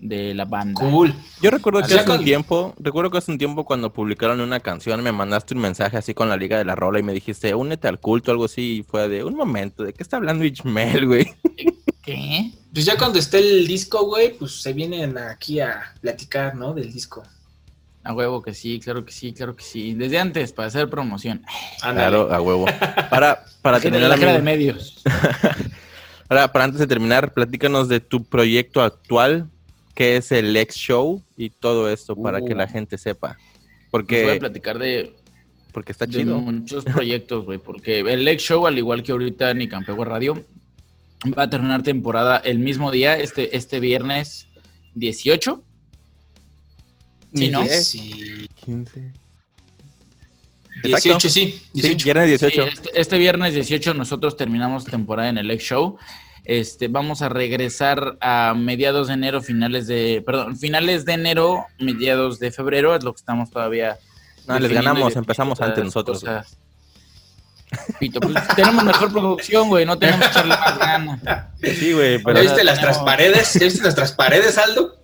[0.00, 0.80] de la banda.
[0.80, 1.14] Cool.
[1.42, 4.60] Yo recuerdo que Así hace un tiempo, recuerdo que hace un tiempo cuando publicaron una
[4.60, 7.54] canción, me mandaste un mensaje así con la liga de la rola y me dijiste,
[7.54, 11.06] únete al culto, algo así, y fue de un momento, ¿de qué está hablando Ichmel,
[11.06, 11.26] güey?
[12.02, 12.50] ¿Qué?
[12.72, 16.72] Pues ya cuando esté el disco, güey, pues se vienen aquí a platicar, ¿no?
[16.72, 17.22] Del disco.
[18.02, 19.92] A huevo que sí, claro que sí, claro que sí.
[19.94, 21.44] Desde antes, para hacer promoción.
[21.82, 22.64] Claro, a huevo.
[23.10, 25.02] Para, para La terminar, la cara de medios.
[26.28, 29.50] Ahora, para antes de terminar, platícanos de tu proyecto actual,
[29.94, 32.46] que es el X Show y todo esto para Uh.
[32.46, 33.36] que la gente sepa.
[33.36, 35.14] Les voy a Porque, platicar de,
[35.72, 36.38] porque está de chido.
[36.38, 37.58] muchos proyectos, güey.
[37.58, 40.42] Porque el Lex Show, al igual que ahorita en Campegua Radio,
[41.36, 44.46] va a terminar temporada el mismo día, este, este viernes
[44.94, 45.62] 18.
[47.34, 47.64] Sí, ¿no?
[47.66, 48.48] Sí.
[48.64, 49.12] 15.
[50.82, 51.30] 18, sí.
[51.30, 52.04] Sí, 18.
[52.04, 52.62] viernes 18.
[52.62, 55.98] Sí, este, este viernes 18 nosotros terminamos temporada en el Lex Show.
[56.44, 62.38] Este, vamos a regresar a mediados de enero, finales de, perdón, finales de enero, mediados
[62.38, 63.98] de febrero, es lo que estamos todavía.
[64.46, 66.24] No, les ganamos, empezamos antes las nosotros.
[68.00, 71.20] Pito, pues, tenemos mejor producción, güey, no tenemos que echarle más ganas.
[71.62, 73.54] Sí, güey, ¿Ya pero viste las tenemos- transparedes?
[73.54, 74.96] ¿Ya viste nuestras paredes, Aldo?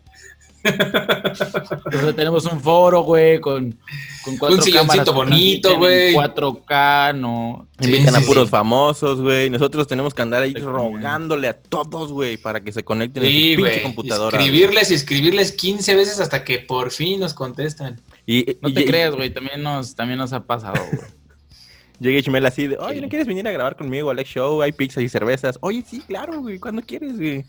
[1.90, 3.78] Sea, tenemos un foro, güey, con,
[4.24, 6.14] con cuatro Un silloncito bonito, güey.
[6.14, 7.66] 4K, no.
[7.80, 8.50] invitan Sí, a puros sí.
[8.50, 9.50] famosos, güey.
[9.50, 13.30] Nosotros tenemos que andar ahí Sí, rogándole a todos, güey, para que se conecten en
[13.30, 13.82] Sí, su pinche güey.
[13.82, 14.38] computadora.
[14.38, 18.00] Escribirles y escribirles 15 veces hasta que por fin nos contestan.
[18.26, 21.02] Y, No y- te y- creas, güey, también nos, también nos ha pasado, güey.
[22.00, 23.00] Llega Ichmel así de, oye.
[23.00, 24.60] ¿no quieres venir a grabar conmigo al Alex Show?
[24.60, 25.56] Hay pizzas y cervezas.
[25.62, 27.44] Oye, sí, claro, güey, cuando quieres, güey.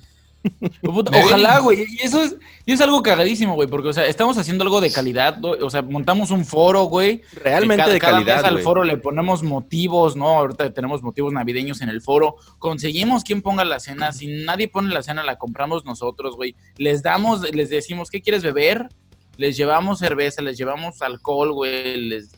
[0.81, 1.85] Me Ojalá, güey.
[1.89, 2.35] Y eso es,
[2.65, 5.49] y es algo cagadísimo, güey, porque, o sea, estamos haciendo algo de calidad, ¿no?
[5.51, 7.21] o sea, montamos un foro, güey.
[7.33, 8.63] Realmente Cada- de cada calidad, mes al güey.
[8.63, 10.29] foro le ponemos motivos, ¿no?
[10.39, 12.35] Ahorita tenemos motivos navideños en el foro.
[12.59, 14.11] Conseguimos quien ponga la cena.
[14.11, 16.55] Si nadie pone la cena, la compramos nosotros, güey.
[16.77, 18.89] Les damos, les decimos, ¿qué quieres beber?
[19.37, 22.01] Les llevamos cerveza, les llevamos alcohol, güey.
[22.09, 22.31] Les,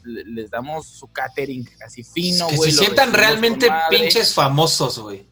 [0.51, 2.71] damos su catering así fino, que güey.
[2.71, 5.28] se lo sientan realmente pinches famosos, güey.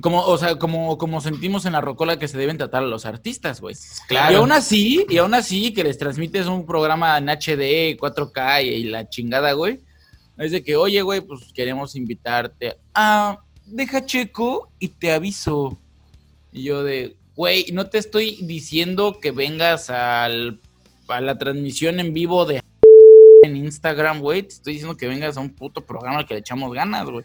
[0.00, 3.06] Como, o sea, como, como sentimos en la rocola que se deben tratar a los
[3.06, 3.76] artistas, güey.
[4.08, 4.32] Claro.
[4.32, 8.68] Y aún así, y aún así que les transmites un programa en HD, 4K y,
[8.68, 9.80] y la chingada, güey.
[10.38, 15.78] Es de que, oye, güey, pues queremos invitarte a deja checo y te aviso.
[16.52, 20.60] Y yo de, güey, no te estoy diciendo que vengas al,
[21.08, 22.60] a la transmisión en vivo de
[23.42, 24.42] en Instagram, güey.
[24.42, 27.24] Te estoy diciendo que vengas a un puto programa al que le echamos ganas, güey.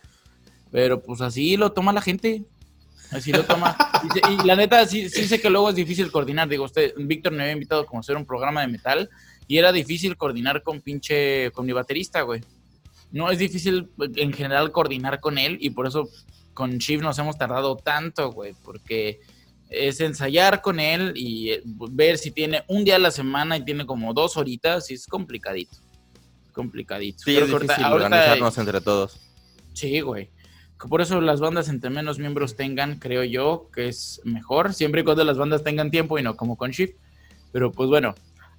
[0.72, 2.43] Pero pues así lo toma la gente.
[3.12, 3.76] Así lo toma.
[4.30, 6.47] Y, la neta, sí, sí sé que luego es difícil coordinar.
[6.47, 9.09] Digo, usted, Víctor me había invitado a hacer un programa de metal
[9.47, 12.41] y era difícil coordinar con pinche, con mi baterista, güey.
[13.12, 16.07] No es difícil en general coordinar con él y por eso
[16.53, 19.20] con Shiv nos hemos tardado tanto, güey, porque
[19.70, 23.66] es ensayar con él y eh, ver si tiene un día a la semana y
[23.66, 25.78] tiene como dos horitas y es complicadito.
[26.53, 27.20] Complicadito.
[27.20, 29.20] Sí, Creo es ahorita- difícil ahorita- organizarnos entre todos.
[29.74, 30.30] Sí, güey.
[30.90, 35.04] Por eso las bandas entre menos miembros tengan, creo yo, que es mejor, siempre y
[35.04, 36.96] cuando las bandas tengan tiempo y no como con Shift.
[37.52, 38.16] Pero pues bueno,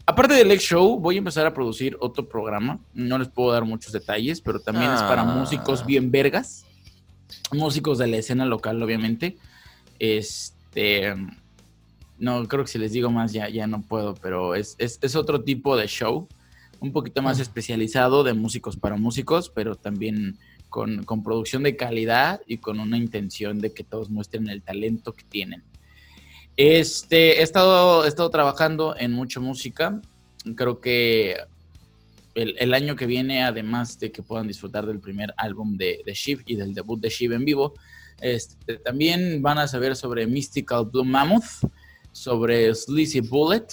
[0.07, 2.79] aparte del X Show, voy a empezar a producir otro programa.
[2.95, 5.25] No les puedo dar muchos detalles, pero también es para Ah.
[5.25, 6.64] músicos bien vergas.
[7.53, 9.37] Músicos de la escena local, obviamente.
[9.99, 11.14] Este.
[12.18, 15.16] No, creo que si les digo más ya, ya no puedo, pero es, es, es
[15.16, 16.29] otro tipo de show.
[16.79, 20.39] Un poquito más especializado de músicos para músicos, pero también
[20.73, 25.12] con, con producción de calidad y con una intención de que todos muestren el talento
[25.12, 25.62] que tienen.
[26.57, 30.01] Este, he estado, he estado trabajando en mucha música.
[30.57, 31.37] Creo que
[32.35, 36.14] el, el año que viene, además de que puedan disfrutar del primer álbum de, de
[36.14, 37.75] Shiv y del debut de Shiv en vivo,
[38.23, 41.68] este, también van a saber sobre Mystical Blue Mammoth,
[42.12, 43.66] sobre Sleazy Bullet.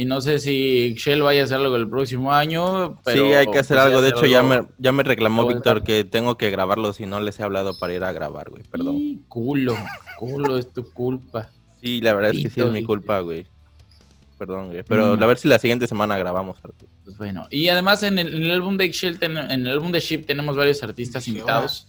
[0.00, 3.00] Y no sé si Shell vaya a hacer algo el próximo año.
[3.04, 4.00] Pero, sí, hay que hacer pues, algo.
[4.00, 7.40] De hecho, ya me, ya me reclamó Víctor que tengo que grabarlo si no les
[7.40, 8.62] he hablado para ir a grabar, güey.
[8.62, 8.94] Perdón.
[8.96, 9.76] Y culo,
[10.16, 11.50] culo, es tu culpa.
[11.82, 13.44] Sí, la verdad es que sí es mi culpa, güey.
[14.38, 14.84] Perdón, güey.
[14.84, 15.22] Pero Mm.
[15.22, 16.58] a ver si la siguiente semana grabamos.
[17.04, 19.90] Pues bueno, y además en el, en el álbum de Shell, ten- en el álbum
[19.90, 21.88] de Ship tenemos varios artistas invitados.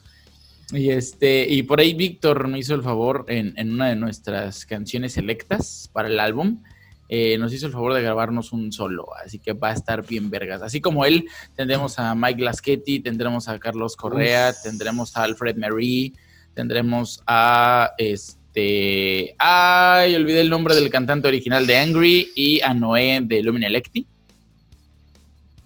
[0.72, 4.66] Y este, y por ahí Víctor me hizo el favor en, en una de nuestras
[4.66, 6.64] canciones selectas para el álbum,
[7.12, 10.30] eh, nos hizo el favor de grabarnos un solo, así que va a estar bien
[10.30, 10.62] vergas.
[10.62, 16.14] Así como él, tendremos a Mike Laschetti, tendremos a Carlos Correa, tendremos a Alfred Marie,
[16.54, 23.22] tendremos a este, ay, olvidé el nombre del cantante original de Angry y a Noé
[23.24, 24.06] de Luminelecti.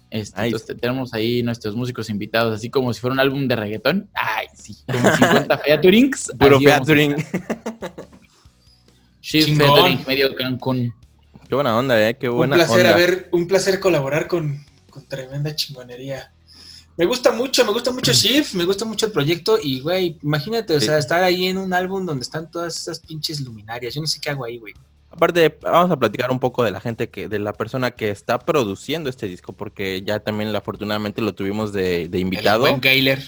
[0.08, 0.46] Este, Nice.
[0.46, 4.08] entonces tenemos ahí nuestros músicos invitados, así como si fuera un álbum de reggaetón.
[4.14, 6.32] Ay, sí, como 50 featurings.
[6.38, 7.16] Puro featuring.
[9.20, 9.56] Chingón.
[9.58, 10.94] Featuring, medio Cancún.
[11.54, 12.16] Qué buena onda, eh.
[12.18, 12.94] Qué Un buena placer onda.
[12.94, 16.32] haber, un placer colaborar con, con tremenda chingonería.
[16.96, 20.74] Me gusta mucho, me gusta mucho Shift, me gusta mucho el proyecto y, güey, imagínate,
[20.76, 20.86] o Sí.
[20.86, 23.94] sea, estar ahí en un álbum donde están todas esas pinches luminarias.
[23.94, 24.74] Yo no sé qué hago ahí, güey.
[25.10, 28.40] Aparte, vamos a platicar un poco de la gente que, de la persona que está
[28.40, 33.18] produciendo este disco, porque ya también afortunadamente lo tuvimos de, de invitado, El buen Gayler.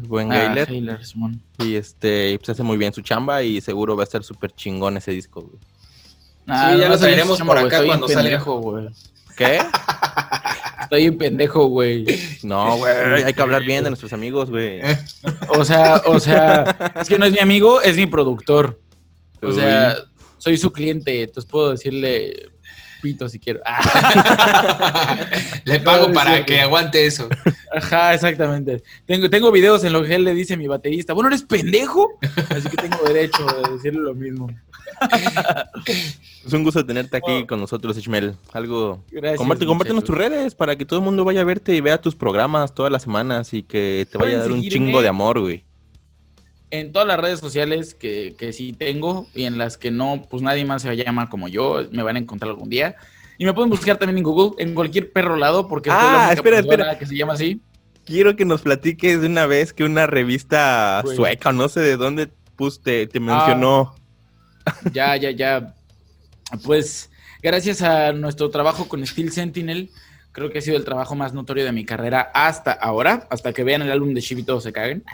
[0.00, 1.42] el buen Ah, Gayler, Gayler, Simón.
[1.58, 4.96] y este, pues hace muy bien su chamba y seguro va a estar súper chingón
[4.96, 5.58] ese disco, güey.
[6.46, 8.38] Ah, ya lo estoy traeremos por acá cuando salga.
[8.38, 8.88] güey.
[9.36, 9.60] ¿Qué?
[10.82, 12.04] Estoy un pendejo, güey.
[12.42, 12.92] No, güey,
[13.24, 14.80] hay que hablar bien de nuestros amigos, güey.
[15.48, 18.78] O sea, o sea, es que no es mi amigo, es mi productor.
[19.40, 19.96] O sea,
[20.36, 22.51] soy su cliente, entonces puedo decirle
[23.02, 23.60] pito si quiero.
[23.66, 25.16] Ah,
[25.64, 27.28] Le pago No, para que aguante eso.
[27.74, 28.82] Ajá, exactamente.
[29.04, 32.18] Tengo, tengo videos en los que él le dice a mi baterista, bueno, ¿eres pendejo?
[32.48, 34.48] Así que tengo derecho de decirle lo mismo.
[36.46, 38.36] Es un gusto tenerte aquí con nosotros, Ishmael.
[38.52, 39.04] Algo.
[39.10, 39.38] Gracias.
[39.38, 42.14] Comparte, compártenos tus redes para que todo el mundo vaya a verte y vea tus
[42.14, 45.64] programas todas las semanas y que te vaya a dar un chingo de amor, güey.
[46.72, 50.42] En todas las redes sociales que, que sí tengo y en las que no, pues
[50.42, 52.96] nadie más se llama como yo, me van a encontrar algún día.
[53.36, 56.32] Y me pueden buscar también en Google, en cualquier perro lado, porque Ah, la única
[56.32, 56.98] espera, espera.
[56.98, 57.60] que se llama así.
[58.06, 61.14] Quiero que nos platiques de una vez que una revista Güey.
[61.16, 63.08] sueca, no sé de dónde, pues te, Ah.
[63.12, 63.94] te mencionó.
[64.92, 65.74] Ya, ya, ya.
[66.64, 67.10] Pues
[67.42, 69.90] gracias a nuestro trabajo con Steel Sentinel,
[70.32, 73.62] creo que ha sido el trabajo más notorio de mi carrera hasta ahora, hasta que
[73.64, 75.04] vean el álbum de todos se caguen.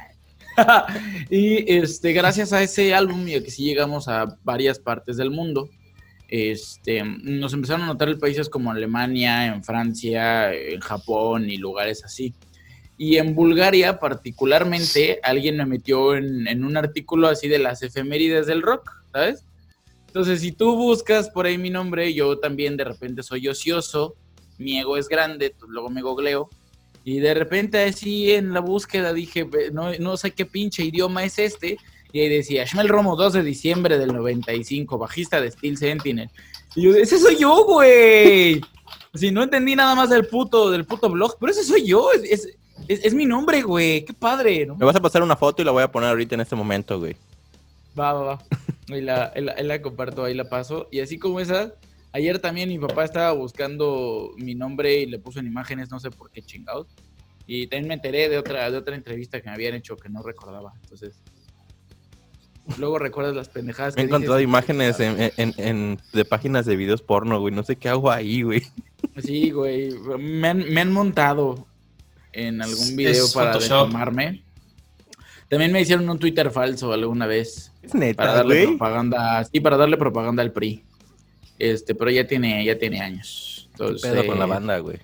[1.30, 5.30] y este, gracias a ese álbum y a que sí llegamos a varias partes del
[5.30, 5.68] mundo,
[6.28, 12.04] este, nos empezaron a notar en países como Alemania, en Francia, en Japón y lugares
[12.04, 12.34] así.
[12.98, 18.60] Y en Bulgaria, particularmente, alguien me metió en, un artículo así de las efemérides del
[18.60, 19.44] rock, ¿sabes?
[20.08, 24.16] Entonces, si tú buscas por ahí mi nombre, yo también de repente soy ocioso,
[24.58, 26.50] mi ego es grande, pues luego me googleo.
[27.04, 31.24] Y de repente así en la búsqueda dije, "Ve, no, no sé qué pinche idioma
[31.24, 31.78] es este.
[32.12, 36.30] Y ahí decía, Shmel Romo, 2 de diciembre del 95, bajista de Steel Sentinel.
[36.74, 38.60] Y yo, ese soy yo, güey.
[39.14, 42.22] Si no entendí nada más del puto, del puto blog, pero ese soy yo, es,
[42.24, 42.48] es,
[42.88, 44.04] es- es mi nombre, güey.
[44.04, 44.76] Qué padre, ¿no?
[44.76, 46.98] Me vas a pasar una foto y la voy a poner ahorita en este momento,
[46.98, 47.16] güey.
[47.98, 48.38] Va, va, va.
[48.90, 50.88] Ahí la, la- la comparto, ahí la paso.
[50.90, 51.72] Y así como esa,
[52.12, 56.10] ayer también mi papá estaba buscando mi nombre y le puso en imágenes, no sé
[56.10, 56.86] por qué chingados.
[57.46, 60.22] Y también me enteré de otra, de otra entrevista que me habían hecho que no
[60.22, 60.72] recordaba.
[60.82, 61.22] Entonces,
[62.78, 66.76] luego recuerdas las pendejadas Me he dices encontrado imágenes en, en- en- de páginas de
[66.76, 67.54] videos porno, güey.
[67.54, 68.62] No sé qué hago ahí, güey.
[69.22, 69.90] Sí, güey.
[70.18, 71.66] Me han, me han montado
[72.32, 74.44] en algún video es para deformarme.
[75.48, 77.72] También me hicieron un Twitter falso alguna vez.
[77.82, 78.66] Es para neta, darle güey.
[78.76, 80.84] propaganda, sí, para darle propaganda al PRI.
[81.58, 83.68] Este, pero ya tiene, ya tiene años.
[83.76, 84.98] ¿Qué Entonces, pedo con la banda, güey?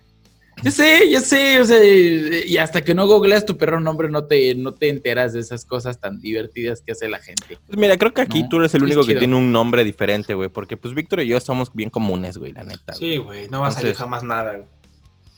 [0.62, 4.24] Ya sé, ya sé, o sea, y hasta que no googleas tu perro nombre no
[4.24, 7.58] te, no te enteras de esas cosas tan divertidas que hace la gente.
[7.66, 9.18] Pues mira, creo que aquí No, tú eres el es único que chido.
[9.18, 10.48] tiene un nombre diferente, güey.
[10.48, 12.92] Porque pues Víctor y yo somos bien comunes, güey, la neta.
[12.94, 14.52] Sí, güey, no va a salir jamás nada.
[14.58, 14.68] güey.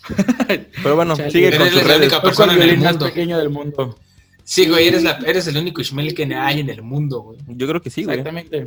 [0.82, 1.30] Pero bueno, Chale.
[1.30, 2.00] sigue con Eres tus la redes.
[2.02, 3.06] única Soy persona el en el violín más mundo.
[3.06, 3.98] pequeño del mundo.
[4.44, 7.38] Sí, güey, eres, la, eres el único Ishmael que hay en el mundo, güey.
[7.48, 8.18] Yo creo que sí, güey.
[8.18, 8.64] Exactamente.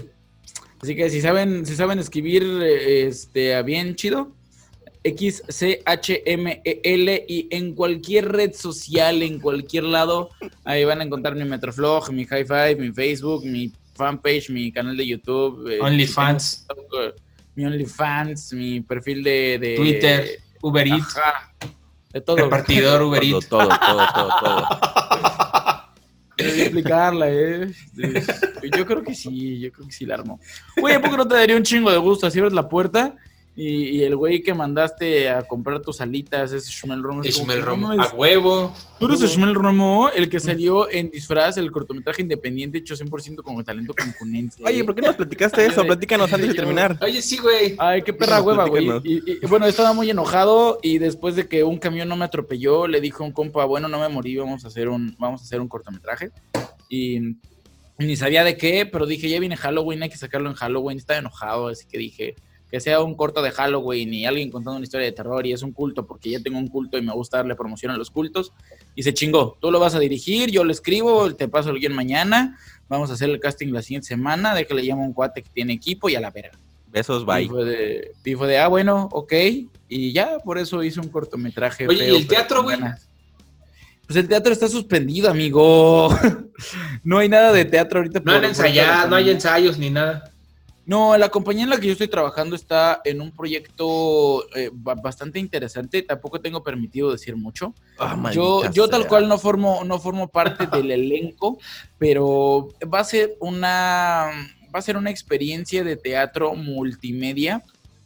[0.81, 4.31] Así que si saben, si saben escribir eh, este bien chido,
[5.03, 10.29] X C H M E L y en cualquier red social, en cualquier lado,
[10.63, 14.95] ahí van a encontrar mi Metroflog, mi High Five, mi Facebook, mi fanpage, mi canal
[14.95, 16.65] de YouTube, eh, OnlyFans,
[17.55, 21.53] mi OnlyFans, mi perfil de, de Twitter, Uber Eats, Ajá,
[22.13, 22.37] de todo.
[22.37, 23.49] repartidor Uber Todo, Eats.
[23.49, 24.67] todo, todo, todo, todo.
[26.39, 27.71] explicarla, ¿eh?
[28.75, 30.39] Yo creo que sí, yo creo que sí la armó.
[30.77, 32.27] Güey, ¿a poco no te daría un chingo de gusto?
[32.27, 33.15] Así abres la puerta
[33.61, 37.23] y, y el güey que mandaste a comprar tus alitas es Shmel Romo.
[37.23, 38.73] es como que, Romo, a huevo.
[38.97, 43.61] Tú eres Shmel Romo, el que salió en disfraz, el cortometraje independiente hecho 100% con
[43.65, 44.63] talento cancunense.
[44.63, 45.83] Oye, ¿por qué nos platicaste eso?
[45.83, 46.97] Platícanos antes de terminar.
[47.01, 47.75] Oye, sí, güey.
[47.77, 48.87] Ay, qué perra hueva, güey.
[49.03, 53.01] Y- bueno, estaba muy enojado y después de que un camión no me atropelló, le
[53.01, 55.59] dijo a un compa, bueno, no me morí, vamos a hacer un, vamos a hacer
[55.59, 56.29] un cortometraje.
[56.87, 57.35] Y
[57.97, 60.97] ni sabía de qué, pero dije, ya viene Halloween, hay que sacarlo en Halloween.
[60.97, 62.35] Estaba enojado, así que dije,
[62.71, 65.63] que sea un corto de Halloween y alguien contando una historia de terror y es
[65.63, 68.53] un culto porque ya tengo un culto y me gusta darle promoción a los cultos.
[68.95, 71.95] Y se chingó, tú lo vas a dirigir, yo lo escribo, te paso el guion
[71.95, 72.57] mañana,
[72.87, 75.41] vamos a hacer el casting la siguiente semana, de que le llamo a un cuate
[75.41, 76.57] que tiene equipo y a la verga.
[76.91, 77.47] Besos, bye.
[77.47, 77.65] fue,
[78.47, 79.33] de, ah, bueno, ok.
[79.89, 81.87] Y ya, por eso hice un cortometraje.
[81.87, 82.77] Oye, ¿y el teatro, güey?
[84.07, 86.09] Pues el teatro está suspendido, amigo.
[87.03, 88.21] no hay nada de teatro ahorita.
[88.25, 90.31] No han ensayado, no hay ensayos ni nada.
[90.89, 94.95] No, la compañía en la que yo estoy trabajando está en un proyecto eh, ba-
[94.95, 96.01] bastante interesante.
[96.01, 97.75] Tampoco tengo permitido decir mucho.
[97.99, 101.59] Ah, Yo, yo tal cual no formo, no formo parte del elenco,
[101.99, 104.31] pero va a ser una
[104.73, 107.61] va a ser una experiencia de teatro multimedia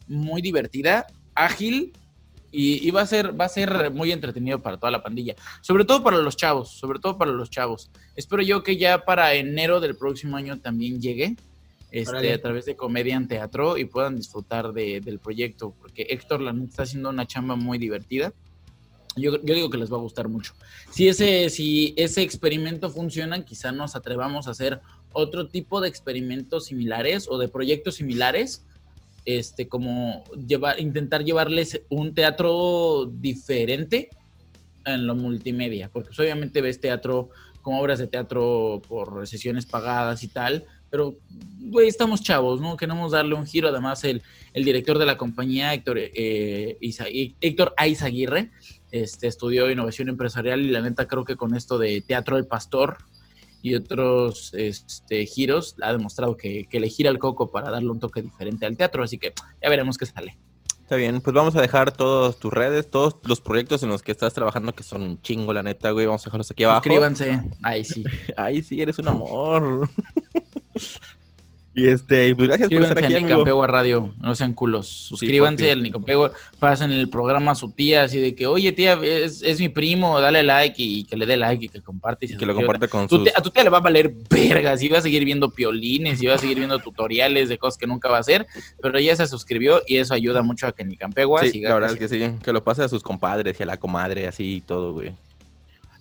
[0.06, 1.92] muy divertida, ágil
[2.52, 5.86] y, y va a ser va a ser muy entretenido para toda la pandilla, sobre
[5.86, 7.90] todo para los chavos, sobre todo para los chavos.
[8.14, 11.36] Espero yo que ya para enero del próximo año también llegue.
[12.00, 16.40] Este, a través de comedia en teatro y puedan disfrutar de- del proyecto, porque Héctor
[16.40, 18.32] la neta está haciendo una chamba muy divertida.
[19.16, 20.54] Yo, yo digo que les va a gustar mucho.
[20.90, 24.80] Si ese, si ese experimento funciona, quizá nos atrevamos a hacer
[25.12, 28.66] otro tipo de experimentos similares o de proyectos similares,
[29.24, 34.10] este, como llevar, intentar llevarles un teatro diferente
[34.84, 37.30] en lo multimedia, porque pues, obviamente ves teatro
[37.62, 40.64] como obras de teatro por sesiones pagadas y tal,
[40.94, 41.16] pero,
[41.58, 42.76] güey, estamos chavos, ¿no?
[42.76, 43.66] Queremos darle un giro.
[43.66, 44.22] Además, el,
[44.52, 47.06] el director de la compañía, Héctor, eh, Isa-
[47.40, 48.52] Héctor Aizaguirre,
[48.92, 52.98] este, estudió innovación empresarial y la neta creo que con esto de Teatro del Pastor
[53.60, 57.98] y otros este, giros ha demostrado que, que le gira el coco para darle un
[57.98, 60.38] toque diferente al teatro, así que ya veremos qué sale.
[60.80, 64.12] Está bien, pues vamos a dejar todas tus redes, todos los proyectos en los que
[64.12, 66.04] estás trabajando, que son un chingo, la neta, güey.
[66.06, 66.82] Vamos a dejarlos aquí abajo.
[66.84, 67.40] Suscríbanse.
[67.62, 68.04] Ay, sí.
[68.36, 69.88] Ay, sí, eres un amor.
[71.76, 73.28] y este, pues gracias por estar aquí, a amigo.
[73.30, 74.86] Nicampegua Radio, no sean culos.
[74.86, 79.42] Suscríbanse al Nicampegua, pasen el programa a su tía, así de que, oye tía, es,
[79.42, 82.26] es mi primo, dale like y que le dé like y que comparte.
[82.26, 83.24] Y Que lo comparte con sus...
[83.24, 86.22] tía- a tu tía le va a valer vergas y va a seguir viendo piolines
[86.22, 88.46] y va a seguir viendo tutoriales de cosas que nunca va a hacer,
[88.80, 91.92] pero ya se suscribió y eso ayuda mucho a que Nicampegua Sí, siga la verdad
[91.92, 94.60] es que sí, que lo pase a sus compadres y a la comadre, así y
[94.60, 95.12] todo, güey.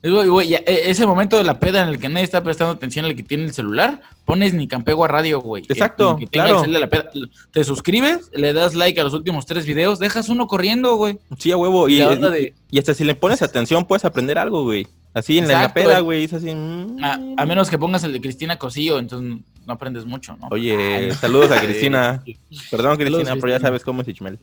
[0.04, 3.24] E- ese momento de la peda en el que nadie está prestando atención al que
[3.24, 5.64] tiene el celular, pones Nicampegua Radio, güey.
[5.70, 6.60] Exacto, El que tenga claro.
[6.60, 7.10] el cel de la peda.
[7.52, 11.20] Te suscribes, le das like a los últimos tres videos, dejas uno corriendo, güey.
[11.38, 11.88] Sí, a huevo.
[11.88, 14.88] Y, de- hasta si le pones atención, puedes aprender algo, güey.
[15.14, 16.24] Así en la, peda, güey.
[16.24, 16.54] Es así.
[16.54, 16.98] mm.
[17.04, 20.48] A, a menos que pongas el de Cristina Cosillo, entonces no aprendes mucho, ¿no?
[20.50, 22.24] Oye, saludos a Cristina.
[22.72, 24.40] Perdón, Cristina, Saludos, pero ya sabes cómo es Ichmel.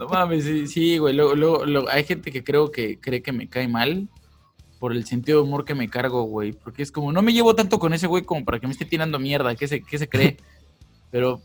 [0.00, 1.14] No mames, sí, sí, güey.
[1.14, 4.08] Luego, luego, luego- hay gente que creo que cree que me cae mal
[4.78, 6.52] por el sentido de humor que me cargo, güey.
[6.52, 8.84] Porque es como, no me llevo tanto con ese güey como para que me esté
[8.84, 9.54] tirando mierda.
[9.54, 10.36] ¿Qué se, qué se cree?
[11.10, 11.40] Pero,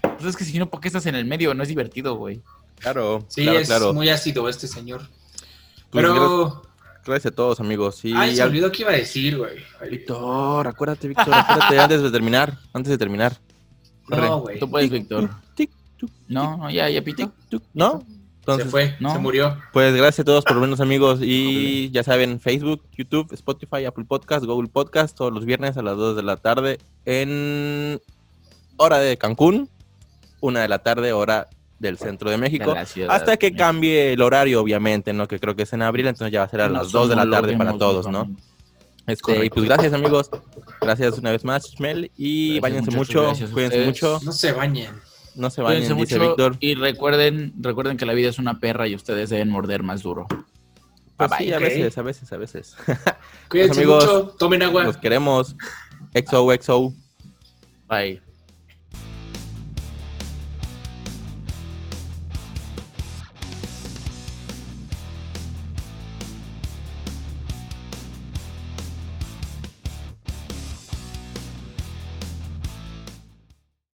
[0.00, 1.52] pues es que si no, ¿por qué estás en el medio?
[1.54, 2.40] No es divertido, güey.
[2.78, 3.92] Claro, Sí, claro, es claro.
[3.92, 5.02] muy ácido este señor.
[5.90, 6.62] Pues Pero.
[7.04, 7.96] Gracias a todos, amigos.
[7.96, 9.56] Sí, Ay, se al- olvidó qué iba a decir, güey.
[9.90, 12.58] Víctor, acuérdate, Víctor, acuérdate antes de terminar.
[12.74, 13.38] Antes de terminar.
[14.04, 14.26] Corre.
[14.28, 14.58] No, güey.
[14.58, 15.30] Tú puedes, Víctor.
[16.28, 17.32] No, no, ya, ya pito.
[17.48, 17.62] tuc.
[18.48, 18.56] ¿No?
[18.56, 19.12] Se Entonces, fue, no.
[19.12, 19.58] se murió.
[19.74, 21.20] pues gracias a todos por vernos, amigos.
[21.22, 25.96] Y ya saben, Facebook, YouTube, Spotify, Apple Podcast, Google Podcast, todos los viernes a las
[25.96, 28.00] 2 de la tarde en
[28.78, 29.68] hora de Cancún,
[30.40, 32.72] una de la tarde, hora del centro de México.
[32.72, 33.14] De ciudad.
[33.14, 35.28] Hasta que cambie el horario, obviamente, ¿no?
[35.28, 37.10] Que creo que es en abril, entonces ya va a ser a las Nos 2
[37.10, 38.30] de la tarde para todos, ¿no?
[39.06, 39.54] Este, y Correcto.
[39.56, 40.30] pues gracias, amigos.
[40.80, 42.10] Gracias una vez más, Chmel.
[42.16, 44.20] Y Gracias, bañense muchachos, mucho, gracias cuídense mucho.
[44.22, 45.07] No se bañen.
[45.38, 46.56] No se Cuídense dice mucho Víctor.
[46.60, 50.26] y recuerden, recuerden que la vida es una perra y ustedes deben morder más duro.
[51.16, 51.54] Pues Bye, sí, bye.
[51.54, 52.76] a veces, a veces, a veces.
[53.48, 54.84] Cuídense amigos, mucho, tomen agua.
[54.84, 55.56] Los queremos.
[56.14, 56.92] XOXO.
[57.88, 58.20] Bye.